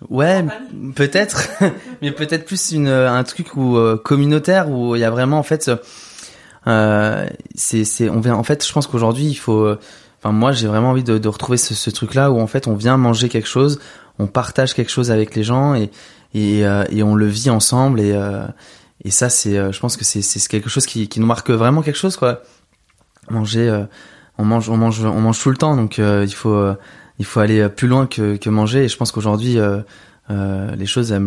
ouais 0.09 0.45
peut-être. 0.95 1.49
Mais 2.01 2.11
peut-être 2.11 2.45
plus 2.45 2.71
une 2.71 2.87
un 2.87 3.23
truc 3.23 3.57
où 3.57 3.75
euh, 3.75 3.97
communautaire 3.97 4.69
où 4.69 4.95
il 4.95 4.99
y 4.99 5.03
a 5.03 5.11
vraiment 5.11 5.37
en 5.37 5.43
fait 5.43 5.69
euh, 6.67 7.27
c'est 7.55 7.83
c'est 7.83 8.09
on 8.09 8.21
vient 8.21 8.35
en 8.35 8.43
fait 8.43 8.65
je 8.65 8.71
pense 8.71 8.87
qu'aujourd'hui 8.87 9.25
il 9.25 9.35
faut 9.35 9.75
Enfin, 10.23 10.31
moi, 10.33 10.51
j'ai 10.51 10.67
vraiment 10.67 10.91
envie 10.91 11.03
de, 11.03 11.17
de 11.17 11.27
retrouver 11.27 11.57
ce, 11.57 11.73
ce 11.73 11.89
truc-là 11.89 12.31
où 12.31 12.39
en 12.39 12.47
fait, 12.47 12.67
on 12.67 12.75
vient 12.75 12.95
manger 12.95 13.27
quelque 13.27 13.47
chose, 13.47 13.79
on 14.19 14.27
partage 14.27 14.75
quelque 14.75 14.91
chose 14.91 15.09
avec 15.09 15.35
les 15.35 15.43
gens 15.43 15.73
et 15.73 15.89
et, 16.33 16.65
euh, 16.65 16.85
et 16.89 17.03
on 17.03 17.15
le 17.15 17.25
vit 17.25 17.49
ensemble 17.49 17.99
et 17.99 18.13
euh, 18.13 18.45
et 19.03 19.09
ça, 19.09 19.29
c'est, 19.29 19.57
euh, 19.57 19.71
je 19.71 19.79
pense 19.79 19.97
que 19.97 20.05
c'est 20.05 20.21
c'est 20.21 20.47
quelque 20.47 20.69
chose 20.69 20.85
qui 20.85 21.07
qui 21.09 21.19
nous 21.19 21.25
marque 21.25 21.49
vraiment 21.49 21.81
quelque 21.81 21.97
chose 21.97 22.17
quoi. 22.17 22.43
Manger, 23.29 23.85
on 24.37 24.45
mange, 24.45 24.69
on 24.69 24.77
mange, 24.77 25.03
on 25.05 25.21
mange 25.21 25.39
tout 25.39 25.49
le 25.49 25.57
temps, 25.57 25.75
donc 25.75 25.99
il 25.99 26.33
faut 26.33 26.73
il 27.19 27.25
faut 27.25 27.39
aller 27.39 27.69
plus 27.69 27.87
loin 27.87 28.07
que 28.07 28.35
que 28.35 28.49
manger. 28.49 28.85
Et 28.85 28.87
je 28.89 28.97
pense 28.97 29.11
qu'aujourd'hui, 29.11 29.57
les 30.29 30.85
choses 30.85 31.11
elles 31.11 31.25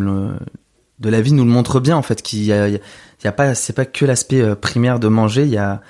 de 1.01 1.09
la 1.09 1.21
vie 1.21 1.33
nous 1.33 1.45
le 1.45 1.51
montrent 1.51 1.81
bien 1.81 1.97
en 1.97 2.03
fait 2.03 2.23
qu'il 2.23 2.45
y 2.45 2.53
a, 2.53 2.69
il 2.69 2.81
y 3.25 3.27
a 3.27 3.33
pas 3.33 3.55
c'est 3.55 3.73
pas 3.73 3.85
que 3.85 4.05
l'aspect 4.05 4.55
primaire 4.57 4.99
de 5.01 5.09
manger 5.09 5.43
il 5.43 5.51
y 5.51 5.57
a 5.57 5.81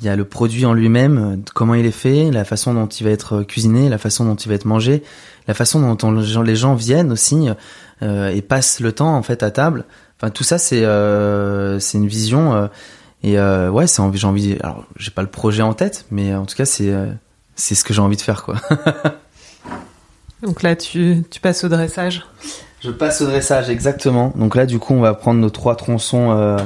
il 0.00 0.04
y 0.04 0.08
a 0.08 0.16
le 0.16 0.24
produit 0.24 0.64
en 0.64 0.74
lui-même, 0.74 1.18
euh, 1.18 1.36
comment 1.54 1.74
il 1.74 1.86
est 1.86 1.90
fait, 1.90 2.30
la 2.30 2.44
façon 2.44 2.74
dont 2.74 2.86
il 2.86 3.04
va 3.04 3.10
être 3.10 3.42
cuisiné, 3.42 3.88
la 3.88 3.98
façon 3.98 4.24
dont 4.24 4.36
il 4.36 4.48
va 4.48 4.54
être 4.54 4.64
mangé, 4.64 5.02
la 5.46 5.54
façon 5.54 5.94
dont 5.94 6.42
les 6.42 6.56
gens 6.56 6.74
viennent 6.74 7.10
aussi 7.10 7.48
euh, 8.02 8.28
et 8.28 8.42
passent 8.42 8.80
le 8.80 8.92
temps 8.92 9.16
en 9.16 9.22
fait 9.22 9.42
à 9.42 9.50
table. 9.50 9.84
Enfin 10.20 10.30
tout 10.30 10.44
ça 10.44 10.58
c'est 10.58 10.84
euh, 10.84 11.78
c'est 11.78 11.98
une 11.98 12.08
vision 12.08 12.54
euh, 12.54 12.66
et 13.22 13.38
euh, 13.38 13.70
ouais 13.70 13.86
c'est 13.86 14.02
envie 14.02 14.18
j'ai 14.18 14.26
envie 14.26 14.56
alors 14.62 14.84
j'ai 14.96 15.12
pas 15.12 15.22
le 15.22 15.28
projet 15.28 15.62
en 15.62 15.74
tête 15.74 16.06
mais 16.10 16.34
en 16.34 16.44
tout 16.44 16.56
cas 16.56 16.64
c'est 16.64 16.90
euh, 16.90 17.06
c'est 17.54 17.76
ce 17.76 17.84
que 17.84 17.94
j'ai 17.94 18.00
envie 18.00 18.16
de 18.16 18.22
faire 18.22 18.42
quoi. 18.42 18.56
Donc 20.42 20.62
là 20.62 20.74
tu 20.74 21.22
tu 21.30 21.40
passes 21.40 21.62
au 21.62 21.68
dressage. 21.68 22.26
Je 22.80 22.90
passe 22.90 23.20
au 23.20 23.26
dressage 23.26 23.70
exactement. 23.70 24.32
Donc 24.34 24.56
là 24.56 24.66
du 24.66 24.78
coup 24.78 24.94
on 24.94 25.00
va 25.00 25.14
prendre 25.14 25.40
nos 25.40 25.50
trois 25.50 25.76
tronçons 25.76 26.58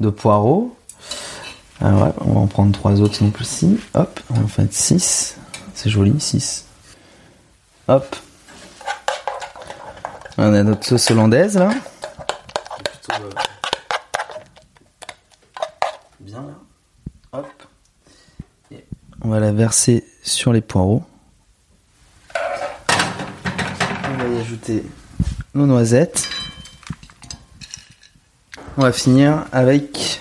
de 0.00 0.10
poireaux 0.10 0.74
ah 1.82 1.94
ouais, 1.94 2.12
on 2.20 2.34
va 2.34 2.40
en 2.40 2.46
prendre 2.46 2.72
trois 2.72 3.00
autres 3.00 3.22
donc 3.24 3.40
aussi. 3.40 3.80
Hop, 3.94 4.20
on 4.28 4.34
va 4.34 4.42
en 4.42 4.48
faire 4.48 4.66
6. 4.70 5.36
C'est 5.74 5.88
joli, 5.88 6.20
6. 6.20 6.66
Hop. 7.88 8.16
On 10.36 10.52
a 10.52 10.62
notre 10.62 10.86
sauce 10.86 11.10
hollandaise 11.10 11.56
là. 11.56 11.70
Plutôt 12.84 13.22
euh, 13.22 13.30
bien 16.20 16.42
là. 16.42 16.54
Hop. 17.32 17.46
Et 18.70 18.84
on 19.22 19.28
va 19.28 19.40
la 19.40 19.52
verser 19.52 20.04
sur 20.22 20.52
les 20.52 20.60
poireaux. 20.60 21.02
On 24.04 24.16
va 24.18 24.28
y 24.28 24.38
ajouter 24.38 24.84
nos 25.54 25.66
noisettes. 25.66 26.28
On 28.76 28.82
va 28.82 28.92
finir 28.92 29.46
avec 29.50 30.20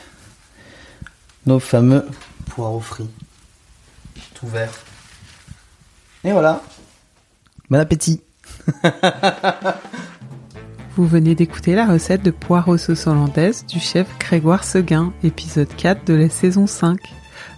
nos 1.49 1.59
fameux 1.59 2.05
poireaux 2.45 2.79
frits. 2.79 3.09
Tout 4.35 4.45
vert. 4.45 4.71
Et 6.23 6.31
voilà. 6.31 6.61
Bon 7.71 7.79
appétit. 7.79 8.21
Vous 10.95 11.07
venez 11.07 11.33
d'écouter 11.33 11.73
la 11.73 11.87
recette 11.87 12.21
de 12.21 12.29
poireaux 12.29 12.77
sauce 12.77 13.07
hollandaise 13.07 13.65
du 13.65 13.79
chef 13.79 14.07
Grégoire 14.19 14.63
Seguin, 14.63 15.11
épisode 15.23 15.75
4 15.75 16.05
de 16.05 16.13
la 16.13 16.29
saison 16.29 16.67
5. 16.67 16.99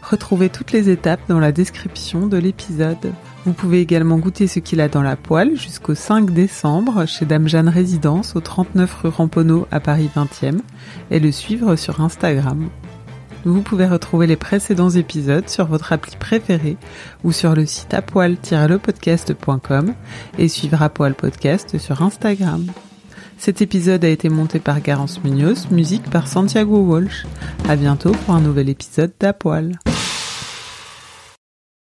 Retrouvez 0.02 0.48
toutes 0.48 0.72
les 0.72 0.90
étapes 0.90 1.28
dans 1.28 1.40
la 1.40 1.52
description 1.52 2.28
de 2.28 2.38
l'épisode. 2.38 3.12
Vous 3.46 3.52
pouvez 3.52 3.82
également 3.82 4.20
goûter 4.20 4.48
ce 4.48 4.60
qu'il 4.60 4.80
a 4.80 4.88
dans 4.88 5.02
la 5.02 5.18
poêle 5.18 5.58
jusqu'au 5.58 5.96
5 5.96 6.32
décembre 6.32 7.06
chez 7.08 7.26
Dame 7.26 7.50
Jeanne 7.50 7.68
Résidence 7.68 8.38
au 8.38 8.40
39 8.40 9.02
rue 9.04 9.10
Ramponneau 9.10 9.68
à 9.70 9.82
Paris 9.82 10.10
20e 10.16 10.62
et 11.10 11.20
le 11.20 11.32
suivre 11.34 11.76
sur 11.76 12.00
Instagram. 12.00 12.70
Vous 13.46 13.62
pouvez 13.62 13.88
retrouver 13.88 14.28
les 14.28 14.36
précédents 14.36 14.92
épisodes 14.92 15.50
sur 15.50 15.66
votre 15.66 15.92
appli 15.94 16.16
préférée 16.18 16.78
ou 17.24 17.32
sur 17.32 17.56
le 17.56 17.66
site 17.66 17.94
apoil-lepodcast.com 17.94 19.94
et 20.38 20.48
suivre 20.48 20.82
Apoil 20.82 21.14
Podcast 21.16 21.78
sur 21.78 22.02
Instagram. 22.02 22.66
Cet 23.38 23.62
épisode 23.64 24.06
a 24.06 24.10
été 24.10 24.30
monté 24.30 24.60
par 24.60 24.80
Garance 24.82 25.24
Munoz, 25.24 25.68
musique 25.72 26.10
par 26.12 26.28
Santiago 26.28 26.78
Walsh. 26.78 27.26
À 27.68 27.76
bientôt 27.76 28.12
pour 28.12 28.36
un 28.36 28.42
nouvel 28.42 28.70
épisode 28.70 29.14
d'Apoil. 29.20 29.80